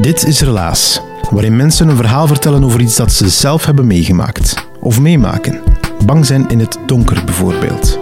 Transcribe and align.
Dit 0.00 0.26
is 0.26 0.40
Relaas, 0.40 1.02
waarin 1.30 1.56
mensen 1.56 1.88
een 1.88 1.96
verhaal 1.96 2.26
vertellen 2.26 2.64
over 2.64 2.80
iets 2.80 2.96
dat 2.96 3.12
ze 3.12 3.28
zelf 3.28 3.64
hebben 3.64 3.86
meegemaakt 3.86 4.66
of 4.80 5.00
meemaken. 5.00 5.60
Bang 6.04 6.26
zijn 6.26 6.48
in 6.48 6.58
het 6.58 6.78
donker 6.86 7.24
bijvoorbeeld. 7.24 7.98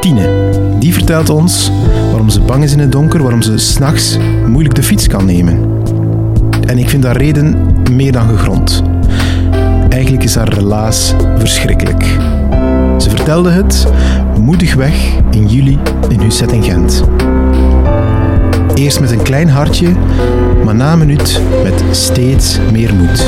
Tine, 0.00 0.50
die 0.78 0.92
vertelt 0.92 1.30
ons 1.30 1.70
waarom 2.10 2.28
ze 2.28 2.40
bang 2.40 2.62
is 2.62 2.72
in 2.72 2.78
het 2.78 2.92
donker, 2.92 3.22
waarom 3.22 3.42
ze 3.42 3.58
s'nachts 3.58 4.18
moeilijk 4.46 4.74
de 4.74 4.82
fiets 4.82 5.06
kan 5.06 5.24
nemen. 5.24 5.82
En 6.66 6.78
ik 6.78 6.88
vind 6.88 7.04
haar 7.04 7.16
reden 7.16 7.66
meer 7.90 8.12
dan 8.12 8.28
gegrond. 8.28 8.82
Eigenlijk 9.88 10.24
is 10.24 10.34
haar 10.34 10.48
relaas 10.48 11.14
verschrikkelijk. 11.38 12.04
Ze 12.98 13.10
vertelde 13.10 13.50
het 13.50 13.86
moedig 14.40 14.74
weg 14.74 15.12
in 15.30 15.46
juli 15.46 15.78
in 16.08 16.20
Husset 16.20 16.52
in 16.52 16.62
Gent. 16.62 17.04
Eerst 18.74 19.00
met 19.00 19.10
een 19.10 19.22
klein 19.22 19.48
hartje, 19.48 19.90
maar 20.64 20.74
na 20.74 20.92
een 20.92 20.98
minuut 20.98 21.40
met 21.62 21.96
steeds 21.96 22.58
meer 22.72 22.94
moed. 22.94 23.20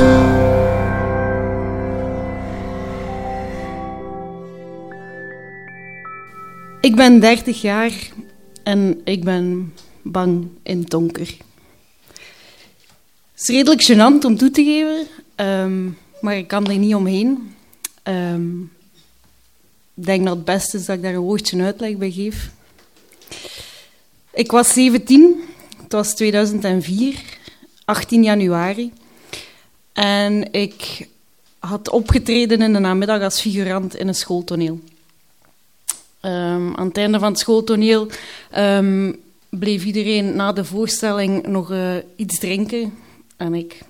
Ik 6.81 6.97
ben 6.97 7.21
30 7.21 7.61
jaar 7.61 7.93
en 8.63 9.01
ik 9.05 9.25
ben 9.25 9.73
bang 10.03 10.47
in 10.63 10.79
het 10.79 10.91
donker. 10.91 11.35
Het 13.33 13.41
is 13.41 13.49
redelijk 13.49 13.83
gênant 13.93 14.25
om 14.25 14.37
toe 14.37 14.51
te 14.51 14.65
geven, 14.65 15.07
ehm, 15.35 15.89
maar 16.21 16.37
ik 16.37 16.49
kan 16.49 16.67
er 16.67 16.79
niet 16.79 16.95
omheen. 16.95 17.55
Ehm, 18.03 18.61
ik 19.95 20.05
denk 20.07 20.25
dat 20.25 20.37
het 20.37 20.45
beste 20.45 20.77
is 20.77 20.85
dat 20.85 20.97
ik 20.97 21.03
daar 21.03 21.15
een 21.15 21.21
woordje 21.21 21.63
uitleg 21.63 21.97
bij 21.97 22.11
geef. 22.11 22.55
Ik 24.37 24.51
was 24.51 24.73
17, 24.73 25.45
het 25.83 25.93
was 25.93 26.15
2004, 26.15 27.23
18 27.85 28.23
januari. 28.23 28.93
En 29.93 30.53
ik 30.53 31.09
had 31.59 31.91
opgetreden 31.91 32.63
in 32.63 32.73
de 32.73 32.79
namiddag 32.79 33.23
als 33.23 33.41
figurant 33.41 33.97
in 33.97 34.09
een 34.09 34.15
schooltoneel. 34.15 34.81
Um, 36.23 36.77
aan 36.77 36.87
het 36.87 36.97
einde 36.97 37.19
van 37.19 37.29
het 37.29 37.39
schooltoneel 37.39 38.09
um, 38.57 39.21
bleef 39.49 39.85
iedereen 39.85 40.37
na 40.37 40.53
de 40.53 40.65
voorstelling 40.65 41.47
nog 41.47 41.71
uh, 41.71 41.95
iets 42.17 42.39
drinken. 42.39 42.95
En 43.37 43.55
ik 43.55 43.81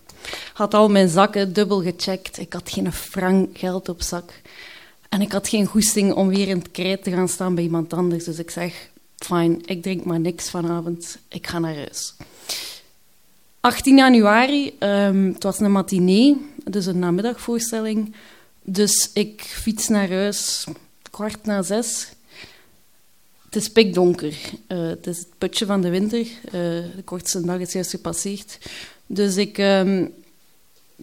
had 0.53 0.75
al 0.75 0.89
mijn 0.89 1.09
zakken 1.09 1.53
dubbel 1.53 1.83
gecheckt. 1.83 2.39
Ik 2.39 2.53
had 2.53 2.71
geen 2.71 2.93
frank 2.93 3.59
geld 3.59 3.89
op 3.89 4.03
zak. 4.03 4.33
En 5.09 5.21
ik 5.21 5.33
had 5.33 5.49
geen 5.49 5.67
goesting 5.67 6.13
om 6.13 6.29
weer 6.29 6.49
in 6.49 6.59
het 6.59 6.71
krijt 6.71 7.05
te 7.05 7.11
gaan 7.11 7.29
staan 7.29 7.55
bij 7.55 7.65
iemand 7.65 7.93
anders. 7.93 8.25
Dus 8.25 8.39
ik 8.39 8.51
zeg, 8.51 8.89
fijn, 9.17 9.67
ik 9.67 9.83
drink 9.83 10.05
maar 10.05 10.21
niks 10.21 10.51
vanavond. 10.51 11.19
Ik 11.29 11.47
ga 11.47 11.59
naar 11.59 11.75
huis. 11.75 12.15
18 13.61 13.97
januari, 13.97 14.77
um, 14.79 15.33
het 15.33 15.43
was 15.43 15.61
een 15.61 15.73
matinee, 15.73 16.37
dus 16.65 16.87
een 16.87 16.99
namiddagvoorstelling. 16.99 18.15
Dus 18.63 19.11
ik 19.13 19.43
fiets 19.43 19.89
naar 19.89 20.09
huis, 20.09 20.67
kwart 21.11 21.45
na 21.45 21.63
zes. 21.63 22.09
Het 23.45 23.57
is 23.57 23.69
pikdonker. 23.69 24.37
Uh, 24.69 24.89
het 24.89 25.07
is 25.07 25.19
het 25.19 25.39
putje 25.39 25.67
van 25.67 25.81
de 25.81 25.91
winter. 25.91 26.21
Uh, 26.21 26.53
de 26.97 27.03
kortste 27.05 27.41
dag 27.41 27.59
is 27.59 27.73
juist 27.73 27.91
gepasseerd. 27.91 28.59
Dus 29.07 29.37
ik 29.37 29.59
um, 29.59 30.15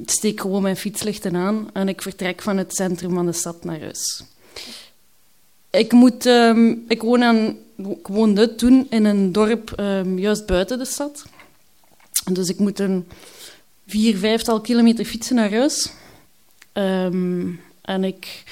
steek 0.06 0.42
gewoon 0.42 0.62
mijn 0.62 0.78
fietslichten 0.78 1.36
aan 1.36 1.70
en 1.74 1.88
ik 1.88 2.02
vertrek 2.02 2.42
van 2.42 2.58
het 2.58 2.76
centrum 2.76 3.14
van 3.14 3.26
de 3.26 3.32
stad 3.32 3.64
naar 3.64 3.80
huis. 3.80 4.24
Ik, 5.78 5.92
moet, 5.92 6.26
um, 6.26 6.86
ik, 6.88 7.02
woon 7.02 7.24
aan, 7.24 7.58
woonde 8.04 8.56
toen 8.56 8.88
in 8.90 9.06
een 9.06 9.32
dorp 9.32 9.74
um, 9.80 10.20
juist 10.20 10.46
buiten 10.46 10.78
de 10.78 10.86
stad. 10.86 11.26
Dus 12.32 12.50
ik 12.50 12.60
moet 12.60 12.80
een 12.80 13.08
vier, 13.88 14.18
vijftal 14.18 14.62
kilometer 14.62 15.06
fietsen 15.06 15.36
naar 15.36 15.52
huis. 15.52 15.92
en 17.82 18.04
ik 18.04 18.44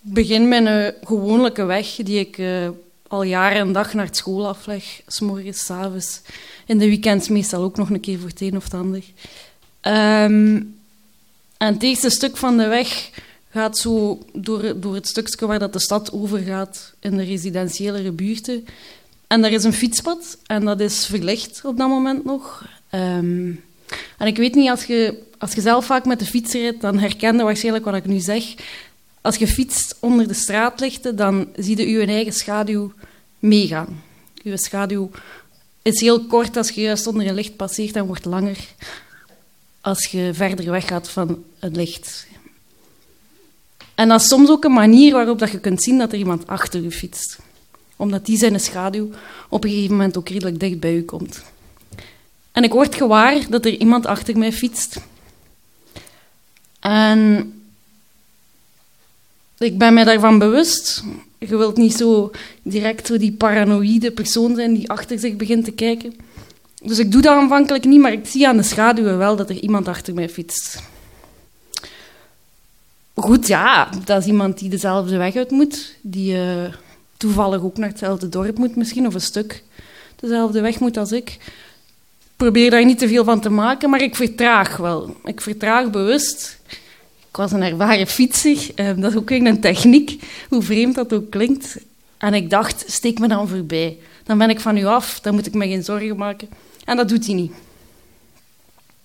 begin 0.00 0.48
mijn 0.48 0.94
gewone 1.04 1.64
weg 1.66 1.94
die 1.96 2.18
ik 2.18 2.38
uh, 2.38 2.68
al 3.08 3.22
jaren 3.22 3.58
en 3.58 3.72
dag 3.72 3.94
naar 3.94 4.08
school 4.10 4.48
afleg. 4.48 5.00
S 5.06 5.20
morgens, 5.20 5.64
s 5.64 5.70
avonds. 5.70 6.20
In 6.66 6.78
de 6.78 6.86
weekends 6.86 7.28
meestal 7.28 7.62
ook 7.62 7.76
nog 7.76 7.90
een 7.90 8.00
keer 8.00 8.18
voor 8.18 8.28
het 8.28 8.40
een 8.40 8.56
of 8.56 8.64
het 8.64 8.74
ander. 8.74 9.04
En 9.80 10.74
het 11.56 11.82
eerste 11.82 12.10
stuk 12.10 12.36
van 12.36 12.56
de 12.56 12.66
weg 12.66 13.10
gaat 13.50 13.78
zo 13.78 14.18
door, 14.32 14.80
door 14.80 14.94
het 14.94 15.08
stukje 15.08 15.46
waar 15.46 15.58
dat 15.58 15.72
de 15.72 15.80
stad 15.80 16.12
overgaat 16.12 16.92
in 17.00 17.16
de 17.16 17.22
residentiële 17.22 18.12
buurten. 18.12 18.66
En 19.26 19.40
daar 19.42 19.52
is 19.52 19.64
een 19.64 19.72
fietspad 19.72 20.38
en 20.46 20.64
dat 20.64 20.80
is 20.80 21.06
verlicht 21.06 21.60
op 21.64 21.76
dat 21.76 21.88
moment 21.88 22.24
nog. 22.24 22.66
Um, 22.94 23.64
en 24.18 24.26
ik 24.26 24.36
weet 24.36 24.54
niet, 24.54 24.70
als 24.70 24.84
je, 24.84 25.22
als 25.38 25.52
je 25.52 25.60
zelf 25.60 25.84
vaak 25.84 26.04
met 26.04 26.18
de 26.18 26.24
fiets 26.24 26.52
rijdt, 26.52 26.80
dan 26.80 26.98
herken 26.98 27.36
je 27.36 27.42
waarschijnlijk 27.42 27.84
wat 27.84 27.94
ik 27.94 28.06
nu 28.06 28.18
zeg. 28.18 28.44
Als 29.20 29.36
je 29.36 29.46
fietst 29.46 29.96
onder 30.00 30.28
de 30.28 30.34
straatlichten, 30.34 31.16
dan 31.16 31.48
zie 31.56 31.76
je 31.76 31.90
je 31.90 32.06
eigen 32.06 32.32
schaduw 32.32 32.92
meegaan. 33.38 34.02
Je 34.42 34.58
schaduw 34.58 35.10
is 35.82 36.00
heel 36.00 36.26
kort 36.26 36.56
als 36.56 36.70
je 36.70 36.80
juist 36.80 37.06
onder 37.06 37.26
een 37.26 37.34
licht 37.34 37.56
passeert 37.56 37.96
en 37.96 38.06
wordt 38.06 38.24
langer 38.24 38.58
als 39.80 40.06
je 40.06 40.30
verder 40.32 40.70
weggaat 40.70 41.08
van 41.08 41.44
het 41.58 41.76
licht. 41.76 42.26
En 44.00 44.08
dat 44.08 44.20
is 44.20 44.28
soms 44.28 44.48
ook 44.48 44.64
een 44.64 44.72
manier 44.72 45.12
waarop 45.12 45.38
dat 45.38 45.50
je 45.50 45.58
kunt 45.58 45.82
zien 45.82 45.98
dat 45.98 46.12
er 46.12 46.18
iemand 46.18 46.46
achter 46.46 46.82
je 46.82 46.90
fietst. 46.90 47.38
Omdat 47.96 48.26
die 48.26 48.36
zijn 48.36 48.60
schaduw 48.60 49.10
op 49.48 49.64
een 49.64 49.70
gegeven 49.70 49.96
moment 49.96 50.16
ook 50.16 50.28
redelijk 50.28 50.60
dicht 50.60 50.80
bij 50.80 50.94
u 50.94 51.02
komt. 51.02 51.42
En 52.52 52.64
ik 52.64 52.72
word 52.72 52.94
gewaar 52.94 53.46
dat 53.48 53.64
er 53.64 53.78
iemand 53.78 54.06
achter 54.06 54.38
mij 54.38 54.52
fietst. 54.52 55.00
En 56.80 57.52
ik 59.58 59.78
ben 59.78 59.94
mij 59.94 60.04
daarvan 60.04 60.38
bewust. 60.38 61.04
Je 61.38 61.56
wilt 61.56 61.76
niet 61.76 61.96
zo 61.96 62.30
direct 62.62 63.06
zo 63.06 63.16
die 63.16 63.32
paranoïde 63.32 64.12
persoon 64.12 64.54
zijn 64.54 64.74
die 64.74 64.90
achter 64.90 65.18
zich 65.18 65.36
begint 65.36 65.64
te 65.64 65.72
kijken. 65.72 66.14
Dus 66.82 66.98
ik 66.98 67.12
doe 67.12 67.22
dat 67.22 67.36
aanvankelijk 67.36 67.84
niet, 67.84 68.00
maar 68.00 68.12
ik 68.12 68.26
zie 68.26 68.48
aan 68.48 68.56
de 68.56 68.62
schaduwen 68.62 69.18
wel 69.18 69.36
dat 69.36 69.50
er 69.50 69.60
iemand 69.60 69.88
achter 69.88 70.14
mij 70.14 70.28
fietst. 70.28 70.82
Goed, 73.20 73.46
ja, 73.46 73.88
dat 74.04 74.20
is 74.20 74.26
iemand 74.26 74.58
die 74.58 74.68
dezelfde 74.68 75.16
weg 75.16 75.36
uit 75.36 75.50
moet, 75.50 75.94
die 76.00 76.34
uh, 76.34 76.64
toevallig 77.16 77.62
ook 77.62 77.76
naar 77.76 77.88
hetzelfde 77.88 78.28
dorp 78.28 78.58
moet 78.58 78.76
misschien, 78.76 79.06
of 79.06 79.14
een 79.14 79.20
stuk 79.20 79.62
dezelfde 80.16 80.60
weg 80.60 80.80
moet 80.80 80.96
als 80.96 81.12
ik. 81.12 81.38
Probeer 82.36 82.70
daar 82.70 82.84
niet 82.84 82.98
te 82.98 83.08
veel 83.08 83.24
van 83.24 83.40
te 83.40 83.50
maken, 83.50 83.90
maar 83.90 84.02
ik 84.02 84.16
vertraag 84.16 84.76
wel. 84.76 85.16
Ik 85.24 85.40
vertraag 85.40 85.90
bewust. 85.90 86.58
Ik 87.28 87.36
was 87.36 87.52
een 87.52 87.62
ervaren 87.62 88.06
fietser, 88.06 88.70
uh, 88.76 88.90
dat 88.96 89.10
is 89.10 89.18
ook 89.18 89.30
een 89.30 89.60
techniek, 89.60 90.22
hoe 90.48 90.62
vreemd 90.62 90.94
dat 90.94 91.12
ook 91.12 91.30
klinkt. 91.30 91.76
En 92.18 92.34
ik 92.34 92.50
dacht, 92.50 92.84
steek 92.86 93.18
me 93.18 93.28
dan 93.28 93.48
voorbij. 93.48 93.98
Dan 94.24 94.38
ben 94.38 94.50
ik 94.50 94.60
van 94.60 94.76
u 94.76 94.84
af, 94.84 95.20
dan 95.20 95.34
moet 95.34 95.46
ik 95.46 95.54
me 95.54 95.68
geen 95.68 95.84
zorgen 95.84 96.16
maken. 96.16 96.48
En 96.84 96.96
dat 96.96 97.08
doet 97.08 97.26
hij 97.26 97.34
niet. 97.34 97.52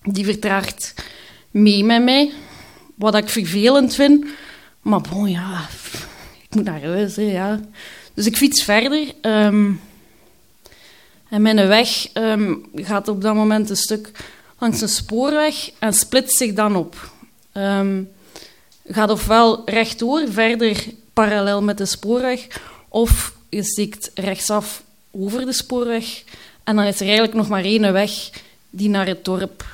Die 0.02 0.24
vertraagt 0.24 0.94
mee 1.50 1.84
met 1.84 2.02
mij, 2.02 2.32
wat 2.96 3.14
ik 3.14 3.28
vervelend 3.28 3.94
vind. 3.94 4.24
Maar 4.80 5.00
bon, 5.00 5.30
ja, 5.30 5.68
ik 6.42 6.54
moet 6.54 6.64
naar 6.64 6.82
huis, 6.82 7.14
ja. 7.14 7.60
Dus 8.14 8.26
ik 8.26 8.36
fiets 8.36 8.62
verder. 8.62 9.12
Um, 9.22 9.80
en 11.28 11.42
mijn 11.42 11.68
weg 11.68 12.08
um, 12.14 12.66
gaat 12.74 13.08
op 13.08 13.22
dat 13.22 13.34
moment 13.34 13.70
een 13.70 13.76
stuk 13.76 14.10
langs 14.58 14.80
een 14.80 14.88
spoorweg 14.88 15.70
en 15.78 15.92
splitst 15.92 16.36
zich 16.36 16.52
dan 16.52 16.76
op. 16.76 17.10
Um, 17.52 18.10
gaat 18.88 19.10
ofwel 19.10 19.62
rechtdoor, 19.64 20.22
verder 20.28 20.84
parallel 21.12 21.62
met 21.62 21.78
de 21.78 21.86
spoorweg, 21.86 22.46
of 22.88 23.34
je 23.48 23.62
steekt 23.62 24.10
rechtsaf 24.14 24.82
over 25.10 25.46
de 25.46 25.52
spoorweg. 25.52 26.22
En 26.64 26.76
dan 26.76 26.84
is 26.84 27.00
er 27.00 27.06
eigenlijk 27.06 27.34
nog 27.34 27.48
maar 27.48 27.64
één 27.64 27.92
weg 27.92 28.30
die 28.70 28.88
naar 28.88 29.06
het 29.06 29.24
dorp 29.24 29.64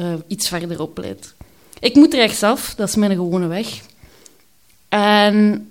uh, 0.00 0.14
iets 0.26 0.48
verderop 0.48 0.98
leidt. 0.98 1.34
Ik 1.80 1.94
moet 1.94 2.14
rechtsaf, 2.14 2.74
dat 2.74 2.88
is 2.88 2.96
mijn 2.96 3.10
gewone 3.10 3.46
weg. 3.46 3.80
En 4.88 5.68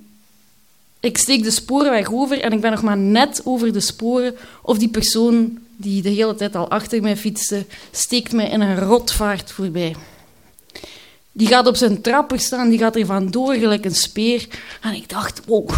ik 0.99 1.17
steek 1.17 1.43
de 1.43 1.51
sporenweg 1.51 2.13
over 2.13 2.41
en 2.41 2.51
ik 2.51 2.61
ben 2.61 2.71
nog 2.71 2.81
maar 2.81 2.97
net 2.97 3.41
over 3.43 3.73
de 3.73 3.79
sporen 3.79 4.35
of 4.61 4.77
die 4.77 4.89
persoon 4.89 5.59
die 5.75 6.01
de 6.01 6.09
hele 6.09 6.35
tijd 6.35 6.55
al 6.55 6.69
achter 6.69 7.01
mij 7.01 7.17
fietste, 7.17 7.65
steekt 7.91 8.31
mij 8.31 8.49
in 8.49 8.61
een 8.61 8.79
rotvaart 8.79 9.51
voorbij. 9.51 9.95
Die 11.31 11.47
gaat 11.47 11.67
op 11.67 11.75
zijn 11.75 12.01
trapper 12.01 12.39
staan, 12.39 12.69
die 12.69 12.79
gaat 12.79 12.95
er 12.95 13.05
vandoor 13.05 13.53
gelijk 13.53 13.85
een 13.85 13.95
speer. 13.95 14.47
En 14.81 14.93
ik 14.93 15.09
dacht, 15.09 15.41
wow, 15.45 15.69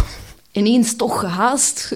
ineens 0.52 0.96
toch 0.96 1.20
gehaast. 1.20 1.94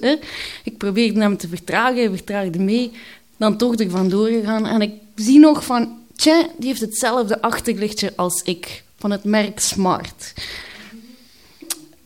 Ik 0.64 0.76
probeerde 0.76 1.20
hem 1.20 1.36
te 1.36 1.48
vertragen, 1.48 1.96
hij 1.96 2.10
vertraagde 2.10 2.58
mee. 2.58 2.90
Dan 3.36 3.56
toch 3.56 3.78
er 3.78 3.90
vandoor 3.90 4.28
gegaan. 4.28 4.66
En 4.66 4.80
ik 4.80 4.92
zie 5.14 5.38
nog 5.38 5.64
van, 5.64 5.98
tja, 6.16 6.46
die 6.56 6.68
heeft 6.68 6.80
hetzelfde 6.80 7.42
achterlichtje 7.42 8.12
als 8.16 8.42
ik, 8.42 8.82
van 8.98 9.10
het 9.10 9.24
merk 9.24 9.60
Smart. 9.60 10.32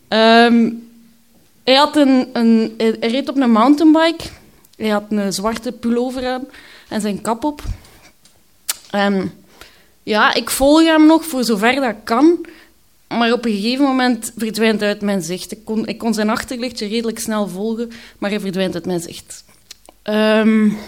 Um, 0.09 0.89
hij, 1.65 1.75
had 1.75 1.97
een, 1.97 2.29
hij 2.77 2.91
reed 3.01 3.29
op 3.29 3.37
een 3.37 3.51
mountainbike. 3.51 4.25
Hij 4.77 4.89
had 4.89 5.05
een 5.09 5.33
zwarte 5.33 5.73
pullover 5.73 6.27
aan 6.27 6.45
en 6.89 7.01
zijn 7.01 7.21
kap 7.21 7.45
op. 7.45 7.63
En 8.91 9.33
ja, 10.03 10.35
ik 10.35 10.51
volg 10.51 10.83
hem 10.83 11.07
nog 11.07 11.25
voor 11.25 11.45
zover 11.45 11.75
dat 11.75 11.95
kan. 12.05 12.47
Maar 13.09 13.33
op 13.33 13.45
een 13.45 13.53
gegeven 13.53 13.85
moment 13.85 14.33
verdwijnt 14.37 14.81
hij 14.81 14.89
uit 14.89 15.01
mijn 15.01 15.23
zicht. 15.23 15.53
Ik 15.85 15.99
kon, 15.99 16.15
zijn 16.15 16.31
achterlichtje 16.31 16.87
redelijk 16.87 17.19
snel 17.19 17.49
volgen, 17.49 17.91
maar 18.19 18.31
hij 18.31 18.41
verdwijnt 18.41 18.75
uit 18.75 18.87
mijn 18.87 19.01
zicht. 19.01 19.45
Um, 20.05 20.79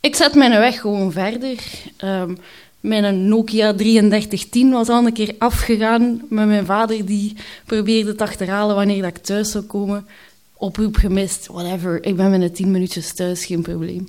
ik 0.00 0.16
zet 0.16 0.34
mijn 0.34 0.58
weg 0.58 0.80
gewoon 0.80 1.12
verder. 1.12 1.58
Um, 2.04 2.38
mijn 2.80 3.28
Nokia 3.28 3.72
3310 3.74 4.70
was 4.70 4.88
al 4.88 5.06
een 5.06 5.12
keer 5.12 5.34
afgegaan 5.38 6.22
met 6.28 6.46
mijn 6.46 6.66
vader 6.66 7.06
die 7.06 7.36
probeerde 7.66 8.14
te 8.14 8.22
achterhalen 8.22 8.76
wanneer 8.76 9.02
dat 9.02 9.16
ik 9.16 9.22
thuis 9.22 9.50
zou 9.50 9.64
komen. 9.64 10.06
Oproep 10.54 10.96
gemist, 10.96 11.46
whatever. 11.46 12.04
Ik 12.04 12.16
ben 12.16 12.30
binnen 12.30 12.52
10 12.52 12.70
minuutjes 12.70 13.14
thuis, 13.14 13.44
geen 13.44 13.62
probleem. 13.62 14.08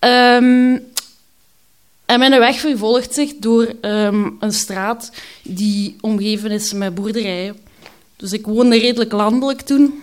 Um, 0.00 0.82
en 2.06 2.18
mijn 2.18 2.38
weg 2.38 2.60
vervolgt 2.60 3.14
zich 3.14 3.32
door 3.36 3.74
um, 3.80 4.36
een 4.40 4.52
straat 4.52 5.12
die 5.42 5.96
omgeven 6.00 6.50
is 6.50 6.72
met 6.72 6.94
boerderijen. 6.94 7.56
Dus 8.16 8.32
ik 8.32 8.46
woonde 8.46 8.78
redelijk 8.78 9.12
landelijk 9.12 9.60
toen. 9.60 10.02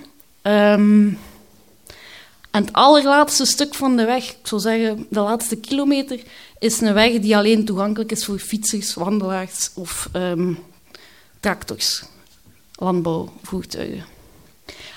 En 2.52 2.62
het 2.66 2.74
allerlaatste 2.74 3.46
stuk 3.46 3.76
van 3.76 3.98
de 3.98 4.06
weg, 4.06 4.30
ik 4.30 4.48
zou 4.48 4.62
zeggen 4.62 5.06
de 5.10 5.20
laatste 5.20 5.56
kilometer, 5.56 6.20
is 6.60 6.82
een 6.82 6.94
weg 6.94 7.20
die 7.20 7.38
alleen 7.38 7.66
toegankelijk 7.66 8.12
is 8.12 8.26
voor 8.26 8.40
fietsers, 8.40 8.94
wandelaars 8.94 9.70
of 9.74 10.10
um, 10.14 10.60
tractors, 11.40 12.04
landbouwvoertuigen. 12.76 14.06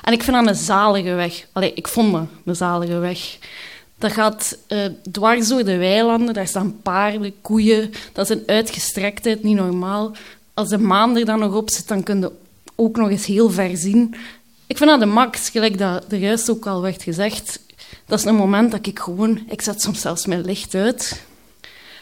En 0.03 0.13
ik 0.13 0.23
vind 0.23 0.37
dat 0.37 0.47
een 0.47 0.55
zalige 0.55 1.15
weg. 1.15 1.47
Allee, 1.53 1.73
ik 1.75 1.89
vond 1.89 2.13
dat 2.13 2.27
een 2.45 2.57
zalige 2.57 2.99
weg. 2.99 3.39
Dat 3.99 4.13
gaat 4.13 4.59
uh, 4.69 4.85
dwars 5.11 5.49
door 5.49 5.65
de 5.65 5.77
weilanden, 5.77 6.35
daar 6.35 6.47
staan 6.47 6.81
paarden, 6.83 7.35
koeien. 7.41 7.91
Dat 8.13 8.31
is 8.31 8.37
een 8.37 8.43
uitgestrektheid, 8.47 9.43
niet 9.43 9.57
normaal. 9.57 10.13
Als 10.55 10.69
de 10.69 10.79
maan 10.79 11.17
er 11.17 11.25
dan 11.25 11.39
nog 11.39 11.55
op 11.55 11.71
zit, 11.71 11.89
dan 11.89 12.03
kun 12.03 12.21
je 12.21 12.33
ook 12.75 12.97
nog 12.97 13.11
eens 13.11 13.27
heel 13.27 13.51
ver 13.51 13.77
zien. 13.77 14.15
Ik 14.71 14.77
vind 14.77 14.91
dat 14.91 15.01
de 15.01 15.07
max, 15.07 15.49
gelijk 15.49 15.79
dat 15.79 16.13
er 16.13 16.19
juist 16.19 16.51
ook 16.51 16.67
al 16.67 16.83
werd 16.83 17.03
gezegd. 17.03 17.61
Dat 18.07 18.19
is 18.19 18.25
een 18.25 18.35
moment 18.35 18.71
dat 18.71 18.87
ik 18.87 18.99
gewoon... 18.99 19.43
Ik 19.49 19.63
zet 19.63 19.83
soms 19.83 20.01
zelfs 20.01 20.27
mijn 20.27 20.45
licht 20.45 20.75
uit. 20.75 21.23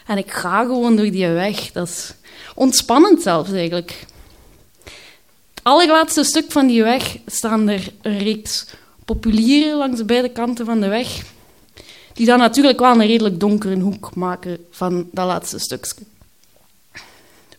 En 0.05 0.17
ik 0.17 0.31
ga 0.31 0.61
gewoon 0.61 0.95
door 0.95 1.11
die 1.11 1.27
weg. 1.27 1.71
Dat 1.71 1.87
is 1.87 2.13
ontspannend 2.55 3.21
zelfs 3.21 3.51
eigenlijk. 3.51 4.05
Het 5.53 5.63
allerlaatste 5.63 6.23
stuk 6.23 6.51
van 6.51 6.67
die 6.67 6.83
weg 6.83 7.17
staan 7.25 7.69
er 7.69 7.91
een 8.01 8.17
reeks 8.17 8.65
populieren 9.05 9.77
langs 9.77 10.05
beide 10.05 10.29
kanten 10.29 10.65
van 10.65 10.79
de 10.79 10.87
weg. 10.87 11.21
Die 12.13 12.25
dan 12.25 12.39
natuurlijk 12.39 12.79
wel 12.79 12.91
een 12.91 13.07
redelijk 13.07 13.39
donkere 13.39 13.79
hoek 13.79 14.15
maken 14.15 14.65
van 14.71 15.09
dat 15.11 15.27
laatste 15.27 15.59
stukje. 15.59 16.05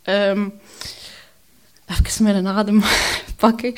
Um, 0.05 0.61
even 1.87 2.25
mijn 2.25 2.47
adem 2.47 2.83
pakken. 3.37 3.75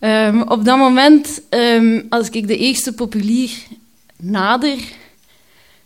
Um, 0.00 0.42
op 0.42 0.64
dat 0.64 0.78
moment, 0.78 1.40
um, 1.50 2.06
als 2.08 2.30
ik 2.30 2.48
de 2.48 2.56
eerste 2.56 2.92
populier 2.92 3.50
nader, 4.16 4.78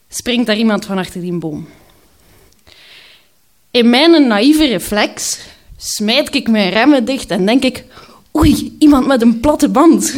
springt 0.08 0.46
daar 0.46 0.56
iemand 0.56 0.84
van 0.84 0.98
achter 0.98 1.20
die 1.20 1.32
boom. 1.32 1.68
In 3.70 3.90
mijn 3.90 4.26
naïeve 4.26 4.66
reflex 4.66 5.38
smijt 5.76 6.34
ik 6.34 6.48
mijn 6.48 6.70
remmen 6.70 7.04
dicht 7.04 7.30
en 7.30 7.46
denk 7.46 7.64
ik: 7.64 7.84
oei, 8.36 8.76
iemand 8.78 9.06
met 9.06 9.22
een 9.22 9.40
platte 9.40 9.68
band. 9.68 10.14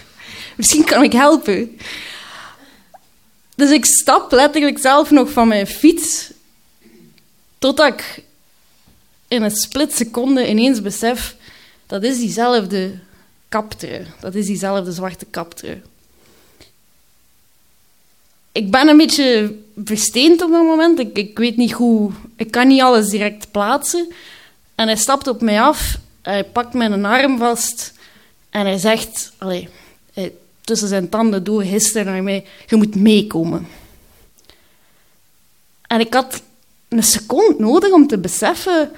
Misschien 0.56 0.84
kan 0.84 1.02
ik 1.02 1.12
helpen. 1.12 1.78
Dus 3.54 3.70
ik 3.70 3.84
stap 3.84 4.32
letterlijk 4.32 4.78
zelf 4.78 5.10
nog 5.10 5.30
van 5.30 5.48
mijn 5.48 5.66
fiets, 5.66 6.30
totdat 7.58 7.92
ik 7.92 8.22
in 9.28 9.42
een 9.42 9.56
split 9.56 9.94
seconde 9.94 10.48
ineens 10.48 10.82
besef: 10.82 11.36
dat 11.86 12.02
is 12.02 12.18
diezelfde 12.18 12.98
kaptrui. 13.48 14.06
Dat 14.20 14.34
is 14.34 14.46
diezelfde 14.46 14.92
zwarte 14.92 15.24
kaptrui. 15.24 15.82
Ik 18.52 18.70
ben 18.70 18.88
een 18.88 18.96
beetje 18.96 19.58
versteend 19.84 20.42
op 20.42 20.50
dat 20.50 20.62
moment. 20.62 20.98
Ik, 20.98 21.16
ik 21.16 21.38
weet 21.38 21.56
niet 21.56 21.72
hoe... 21.72 22.10
Ik 22.36 22.50
kan 22.50 22.68
niet 22.68 22.80
alles 22.80 23.08
direct 23.08 23.50
plaatsen. 23.50 24.12
En 24.74 24.86
hij 24.86 24.96
stapt 24.96 25.26
op 25.26 25.40
mij 25.40 25.60
af. 25.60 25.98
Hij 26.22 26.44
pakt 26.44 26.74
mijn 26.74 27.04
arm 27.04 27.38
vast. 27.38 27.92
En 28.50 28.66
hij 28.66 28.78
zegt... 28.78 29.32
Tussen 30.60 30.88
zijn 30.88 31.08
tanden 31.08 31.44
door 31.44 31.62
hist 31.62 31.94
naar 31.94 32.22
mij... 32.22 32.46
Je 32.66 32.76
moet 32.76 32.94
meekomen. 32.94 33.68
En 35.86 36.00
ik 36.00 36.14
had 36.14 36.42
een 36.88 37.02
seconde 37.02 37.54
nodig 37.58 37.92
om 37.92 38.06
te 38.06 38.18
beseffen... 38.18 38.90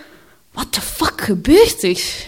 Wat 0.52 0.74
de 0.74 0.80
fuck 0.80 1.20
gebeurt 1.20 1.82
er? 1.82 2.26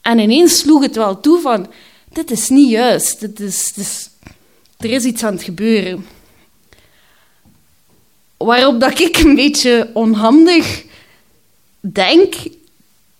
En 0.00 0.18
ineens 0.18 0.58
sloeg 0.58 0.82
het 0.82 0.96
wel 0.96 1.20
toe 1.20 1.40
van, 1.40 1.66
dit 2.12 2.30
is 2.30 2.48
niet 2.48 2.70
juist, 2.70 3.20
dit 3.20 3.40
is, 3.40 3.72
er 4.78 4.90
is 4.90 5.04
iets 5.04 5.24
aan 5.24 5.32
het 5.32 5.42
gebeuren. 5.42 6.06
Waarop 8.36 8.80
dat 8.80 8.98
ik 8.98 9.16
een 9.16 9.34
beetje 9.34 9.90
onhandig 9.92 10.84
denk, 11.80 12.34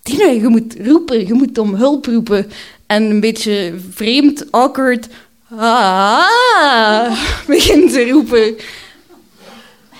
je 0.02 0.46
moet 0.48 0.76
roepen, 0.78 1.26
je 1.26 1.34
moet 1.34 1.58
om 1.58 1.74
hulp 1.74 2.06
roepen. 2.06 2.50
En 2.86 3.02
een 3.02 3.20
beetje 3.20 3.74
vreemd, 3.90 4.52
awkward, 4.52 5.08
ah, 5.56 7.20
begint 7.46 7.92
te 7.92 8.10
roepen. 8.10 8.56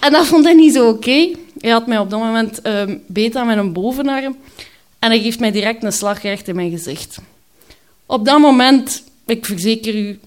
En 0.00 0.12
dat 0.12 0.26
vond 0.26 0.44
hij 0.44 0.54
niet 0.54 0.75
zo 0.75 0.88
oké. 0.88 1.28
Hij 1.58 1.70
had 1.70 1.87
mij 1.87 1.99
op 1.99 2.10
dat 2.10 2.20
moment 2.20 2.66
um, 2.66 3.02
beet 3.06 3.37
aan 3.37 3.46
mijn 3.46 3.72
bovenarm. 3.72 4.37
En 5.00 5.11
hij 5.11 5.21
geeft 5.21 5.40
mij 5.40 5.50
direct 5.50 5.85
een 5.85 5.92
slag 5.92 6.23
recht 6.23 6.49
in 6.49 6.54
mijn 6.54 6.71
gezicht. 6.71 7.19
Op 8.07 8.25
dat 8.25 8.38
moment, 8.38 9.02
ik 9.26 9.47
verzeker 9.47 9.95
u, 9.95 10.21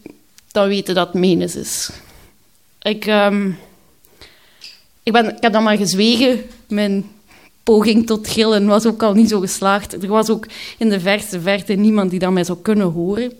dan 0.51 0.67
weten 0.67 0.95
dat 0.95 1.13
menes 1.13 1.55
is. 1.55 1.89
Ik, 2.81 3.05
um, 3.05 3.57
ik, 5.03 5.11
ben, 5.11 5.35
ik 5.35 5.41
heb 5.41 5.53
dan 5.53 5.63
maar 5.63 5.77
gezwegen. 5.77 6.43
Mijn 6.67 7.11
poging 7.63 8.05
tot 8.05 8.27
gillen 8.27 8.65
was 8.65 8.85
ook 8.85 9.03
al 9.03 9.13
niet 9.13 9.29
zo 9.29 9.39
geslaagd. 9.39 9.93
Er 9.93 10.07
was 10.07 10.29
ook 10.29 10.47
in 10.77 10.89
de 10.89 10.99
verste 10.99 11.41
verte 11.41 11.73
niemand 11.73 12.09
die 12.09 12.19
dat 12.19 12.31
mij 12.31 12.43
zou 12.43 12.57
kunnen 12.61 12.87
horen. 12.87 13.31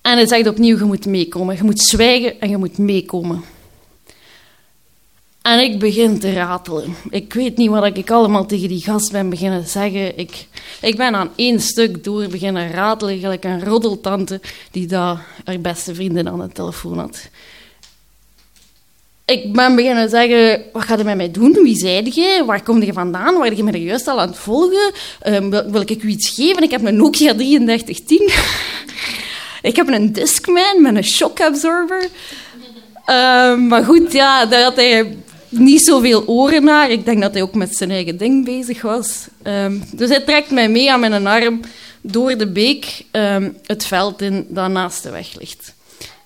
En 0.00 0.12
hij 0.12 0.26
zegt 0.26 0.48
opnieuw, 0.48 0.78
je 0.78 0.84
moet 0.84 1.06
meekomen. 1.06 1.56
Je 1.56 1.62
moet 1.62 1.80
zwijgen 1.80 2.40
en 2.40 2.48
je 2.48 2.56
moet 2.56 2.78
meekomen. 2.78 3.44
En 5.46 5.60
ik 5.60 5.78
begin 5.78 6.18
te 6.18 6.32
ratelen. 6.32 6.96
Ik 7.10 7.32
weet 7.32 7.56
niet 7.56 7.70
wat 7.70 7.96
ik 7.96 8.10
allemaal 8.10 8.46
tegen 8.46 8.68
die 8.68 8.80
gast 8.80 9.12
ben 9.12 9.30
beginnen 9.30 9.66
zeggen. 9.66 10.18
Ik, 10.18 10.46
ik 10.80 10.96
ben 10.96 11.14
aan 11.14 11.30
één 11.36 11.60
stuk 11.60 12.04
door 12.04 12.28
beginnen 12.28 12.70
ratelen, 12.70 13.18
gelijk 13.18 13.44
een 13.44 13.64
roddeltante 13.64 14.40
die 14.70 14.86
daar 14.86 15.26
haar 15.44 15.60
beste 15.60 15.94
vriendin 15.94 16.28
aan 16.28 16.40
de 16.40 16.48
telefoon 16.52 16.98
had. 16.98 17.28
Ik 19.24 19.52
ben 19.52 19.76
beginnen 19.76 20.08
zeggen, 20.08 20.62
wat 20.72 20.82
ga 20.82 20.96
je 20.96 21.04
met 21.04 21.16
mij 21.16 21.30
doen? 21.30 21.52
Wie 21.52 21.76
zei 21.76 22.04
je? 22.04 22.42
Waar 22.46 22.62
kom 22.62 22.82
je 22.82 22.92
vandaan? 22.92 23.38
Waar 23.38 23.54
je 23.54 23.64
er 23.64 23.76
juist 23.76 24.08
al 24.08 24.20
aan 24.20 24.28
het 24.28 24.38
volgen? 24.38 24.92
Um, 25.26 25.50
wil, 25.50 25.80
ik 25.80 26.02
u 26.02 26.08
iets 26.08 26.28
geven? 26.28 26.62
Ik 26.62 26.70
heb 26.70 26.84
een 26.84 26.96
Nokia 26.96 27.34
3310. 27.34 28.30
ik 29.70 29.76
heb 29.76 29.88
een 29.88 30.12
Discman 30.12 30.82
met 30.82 30.96
een 30.96 31.04
shock 31.04 31.40
absorber. 31.40 32.08
Um, 33.10 33.66
maar 33.66 33.84
goed, 33.84 34.12
ja, 34.12 34.46
daar 34.46 34.62
had 34.62 34.76
hij 34.76 35.16
niet 35.58 35.84
zoveel 35.84 36.26
oren 36.26 36.64
naar. 36.64 36.90
Ik 36.90 37.04
denk 37.04 37.20
dat 37.20 37.32
hij 37.32 37.42
ook 37.42 37.54
met 37.54 37.76
zijn 37.76 37.90
eigen 37.90 38.16
ding 38.16 38.44
bezig 38.44 38.82
was. 38.82 39.26
Ehm, 39.42 39.78
dus 39.92 40.08
hij 40.08 40.20
trekt 40.20 40.50
mij 40.50 40.68
mee 40.68 40.92
aan 40.92 41.00
mijn 41.00 41.26
arm 41.26 41.60
door 42.00 42.36
de 42.36 42.46
beek 42.46 43.04
ehm, 43.10 43.50
het 43.66 43.86
veld 43.86 44.22
in 44.22 44.46
dat 44.48 44.70
naast 44.70 45.02
de 45.02 45.10
weg 45.10 45.34
ligt. 45.38 45.74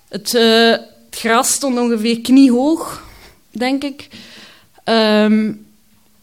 Het, 0.07 0.33
uh, 0.33 0.69
het 0.71 1.19
gras 1.19 1.51
stond 1.51 1.77
ongeveer 1.77 2.21
kniehoog, 2.21 3.03
denk 3.49 3.83
ik. 3.83 4.07
Ehm, 4.83 5.51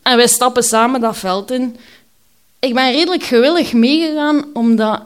en 0.03 0.17
wij 0.17 0.27
stappen 0.27 0.63
samen 0.63 1.01
dat 1.01 1.17
veld 1.17 1.51
in. 1.51 1.77
Ik 2.59 2.75
ben 2.75 2.93
redelijk 2.93 3.23
gewillig 3.23 3.73
meegegaan, 3.73 4.45
omdat 4.53 5.03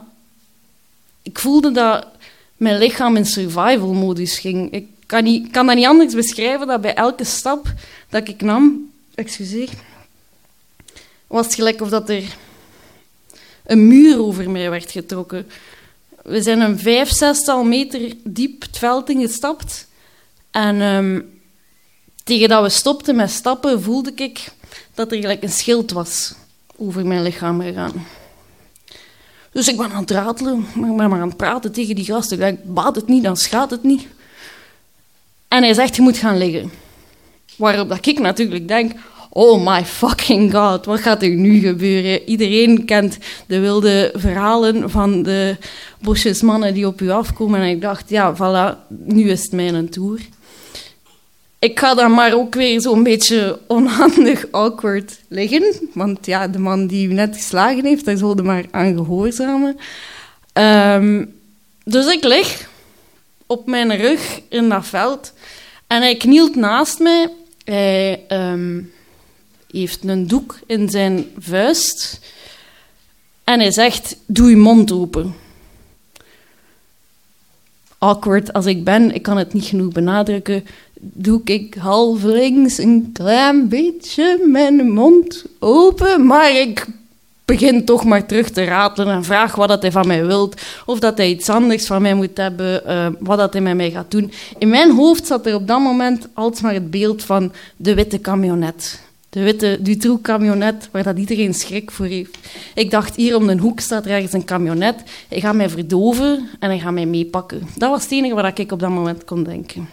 ik 1.21 1.39
voelde 1.39 1.71
dat 1.71 2.07
mijn 2.57 2.77
lichaam 2.77 3.15
in 3.15 3.25
survival-modus 3.25 4.39
ging. 4.39 4.71
Ik 4.71 4.87
kan, 5.13 5.23
niet, 5.23 5.51
kan 5.51 5.65
dat 5.65 5.75
niet 5.75 5.85
anders 5.85 6.13
beschrijven 6.13 6.67
dan 6.67 6.81
bij 6.81 6.93
elke 6.93 7.23
stap 7.23 7.73
dat 8.09 8.27
ik 8.27 8.41
nam, 8.41 8.91
excuseer, 9.15 9.69
was 11.27 11.45
het 11.45 11.55
gelijk 11.55 11.81
of 11.81 11.89
dat 11.89 12.09
er 12.09 12.35
een 13.65 13.87
muur 13.87 14.19
over 14.19 14.49
mij 14.49 14.69
werd 14.69 14.91
getrokken. 14.91 15.47
We 16.23 16.41
zijn 16.41 16.61
een 16.61 16.79
vijf, 16.79 17.09
zestal 17.09 17.63
meter 17.63 18.13
diep 18.23 18.61
het 18.61 18.77
veld 18.77 19.09
ingestapt. 19.09 19.87
En 20.51 20.81
um, 20.81 21.39
tegen 22.23 22.49
dat 22.49 22.63
we 22.63 22.69
stopten 22.69 23.15
met 23.15 23.31
stappen, 23.31 23.81
voelde 23.81 24.11
ik 24.15 24.47
dat 24.93 25.11
er 25.11 25.17
gelijk 25.17 25.43
een 25.43 25.49
schild 25.49 25.91
was 25.91 26.33
over 26.75 27.05
mijn 27.05 27.23
lichaam 27.23 27.61
gegaan. 27.61 28.05
Dus 29.51 29.67
ik 29.67 29.77
ben 29.77 29.91
aan 29.91 30.01
het 30.01 30.11
ratelen, 30.11 30.65
maar 30.75 30.89
ik 30.89 30.97
ben 30.97 31.09
maar 31.09 31.21
aan 31.21 31.27
het 31.27 31.37
praten 31.37 31.71
tegen 31.71 31.95
die 31.95 32.05
gasten. 32.05 32.37
Ik 32.37 32.43
denk, 32.43 32.59
baat 32.63 32.95
het 32.95 33.07
niet, 33.07 33.23
dan 33.23 33.37
schaadt 33.37 33.71
het 33.71 33.83
niet. 33.83 34.07
En 35.53 35.63
hij 35.63 35.73
zegt, 35.73 35.95
je 35.95 36.01
moet 36.01 36.17
gaan 36.17 36.37
liggen. 36.37 36.71
Waarop 37.55 37.89
dat 37.89 38.05
ik 38.05 38.19
natuurlijk 38.19 38.67
denk, 38.67 38.91
oh 39.29 39.65
my 39.65 39.85
fucking 39.85 40.53
god, 40.53 40.85
wat 40.85 40.99
gaat 40.99 41.23
er 41.23 41.29
nu 41.29 41.59
gebeuren? 41.59 42.23
Iedereen 42.23 42.85
kent 42.85 43.17
de 43.47 43.59
wilde 43.59 44.11
verhalen 44.15 44.89
van 44.89 45.23
de 45.23 45.57
bosjesmannen 46.01 46.73
die 46.73 46.87
op 46.87 47.01
u 47.01 47.09
afkomen. 47.09 47.59
En 47.59 47.67
ik 47.67 47.81
dacht, 47.81 48.09
ja, 48.09 48.35
voilà, 48.35 48.87
nu 48.87 49.29
is 49.29 49.41
het 49.41 49.51
mijn 49.51 49.89
tour. 49.89 50.19
Ik 51.59 51.79
ga 51.79 51.95
dan 51.95 52.13
maar 52.13 52.33
ook 52.33 52.53
weer 52.53 52.81
zo'n 52.81 53.03
beetje 53.03 53.59
onhandig 53.67 54.45
awkward 54.51 55.19
liggen. 55.27 55.73
Want 55.93 56.25
ja, 56.25 56.47
de 56.47 56.59
man 56.59 56.87
die 56.87 57.07
u 57.07 57.13
net 57.13 57.35
geslagen 57.35 57.85
heeft, 57.85 58.05
daar 58.05 58.17
zulde 58.17 58.43
maar 58.43 58.65
aan 58.71 58.95
gehoorzamen. 58.95 59.77
Um, 60.53 61.33
dus 61.83 62.13
ik 62.13 62.23
lig 62.23 62.71
op 63.53 63.65
mijn 63.67 63.97
rug 63.97 64.41
in 64.49 64.69
dat 64.69 64.85
veld. 64.85 65.33
En 65.87 66.01
hij 66.01 66.17
knielt 66.17 66.55
naast 66.55 66.99
mij. 66.99 67.29
Hij 67.63 68.25
um, 68.29 68.91
heeft 69.71 70.03
een 70.03 70.27
doek 70.27 70.59
in 70.65 70.89
zijn 70.89 71.25
vuist. 71.37 72.19
En 73.43 73.59
hij 73.59 73.71
zegt, 73.71 74.15
doe 74.25 74.49
je 74.49 74.57
mond 74.57 74.91
open. 74.91 75.35
Awkward 77.97 78.53
als 78.53 78.65
ik 78.65 78.83
ben, 78.83 79.15
ik 79.15 79.21
kan 79.21 79.37
het 79.37 79.53
niet 79.53 79.65
genoeg 79.65 79.93
benadrukken, 79.93 80.65
doe 80.99 81.41
ik 81.43 81.75
halvelings 81.75 82.77
een 82.77 83.09
klein 83.13 83.67
beetje 83.67 84.45
mijn 84.47 84.91
mond 84.91 85.45
open. 85.59 86.25
Maar 86.25 86.51
ik 86.51 86.85
begin 87.45 87.85
toch 87.85 88.03
maar 88.03 88.25
terug 88.25 88.49
te 88.49 88.63
ratelen 88.63 89.13
en 89.13 89.23
vraag 89.23 89.55
wat 89.55 89.67
dat 89.67 89.81
hij 89.81 89.91
van 89.91 90.07
mij 90.07 90.25
wilt. 90.25 90.61
Of 90.85 90.99
dat 90.99 91.17
hij 91.17 91.29
iets 91.29 91.49
anders 91.49 91.85
van 91.85 92.01
mij 92.01 92.13
moet 92.13 92.37
hebben, 92.37 92.81
uh, 92.87 93.07
wat 93.19 93.37
dat 93.37 93.53
hij 93.53 93.61
met 93.61 93.75
mij 93.75 93.91
gaat 93.91 94.11
doen. 94.11 94.31
In 94.57 94.69
mijn 94.69 94.91
hoofd 94.91 95.27
zat 95.27 95.45
er 95.45 95.55
op 95.55 95.67
dat 95.67 95.79
moment 95.79 96.27
alsmaar 96.33 96.73
het 96.73 96.91
beeld 96.91 97.23
van 97.23 97.51
de 97.75 97.93
witte 97.93 98.21
camionet. 98.21 99.01
De 99.29 99.43
witte 99.43 99.77
Dutroux-camionet, 99.81 100.89
waar 100.91 101.03
dat 101.03 101.17
iedereen 101.17 101.53
schrik 101.53 101.91
voor 101.91 102.05
heeft. 102.05 102.37
Ik 102.75 102.91
dacht, 102.91 103.15
hier 103.15 103.35
om 103.35 103.47
de 103.47 103.57
hoek 103.57 103.79
staat 103.79 104.05
er 104.05 104.11
ergens 104.11 104.33
een 104.33 104.45
camionet. 104.45 105.03
Hij 105.27 105.39
gaat 105.39 105.55
mij 105.55 105.69
verdoven 105.69 106.49
en 106.59 106.69
hij 106.69 106.79
gaat 106.79 106.93
mij 106.93 107.05
meepakken. 107.05 107.67
Dat 107.75 107.89
was 107.89 108.03
het 108.03 108.11
enige 108.11 108.35
wat 108.35 108.59
ik 108.59 108.71
op 108.71 108.79
dat 108.79 108.89
moment 108.89 109.25
kon 109.25 109.43
denken. 109.43 109.89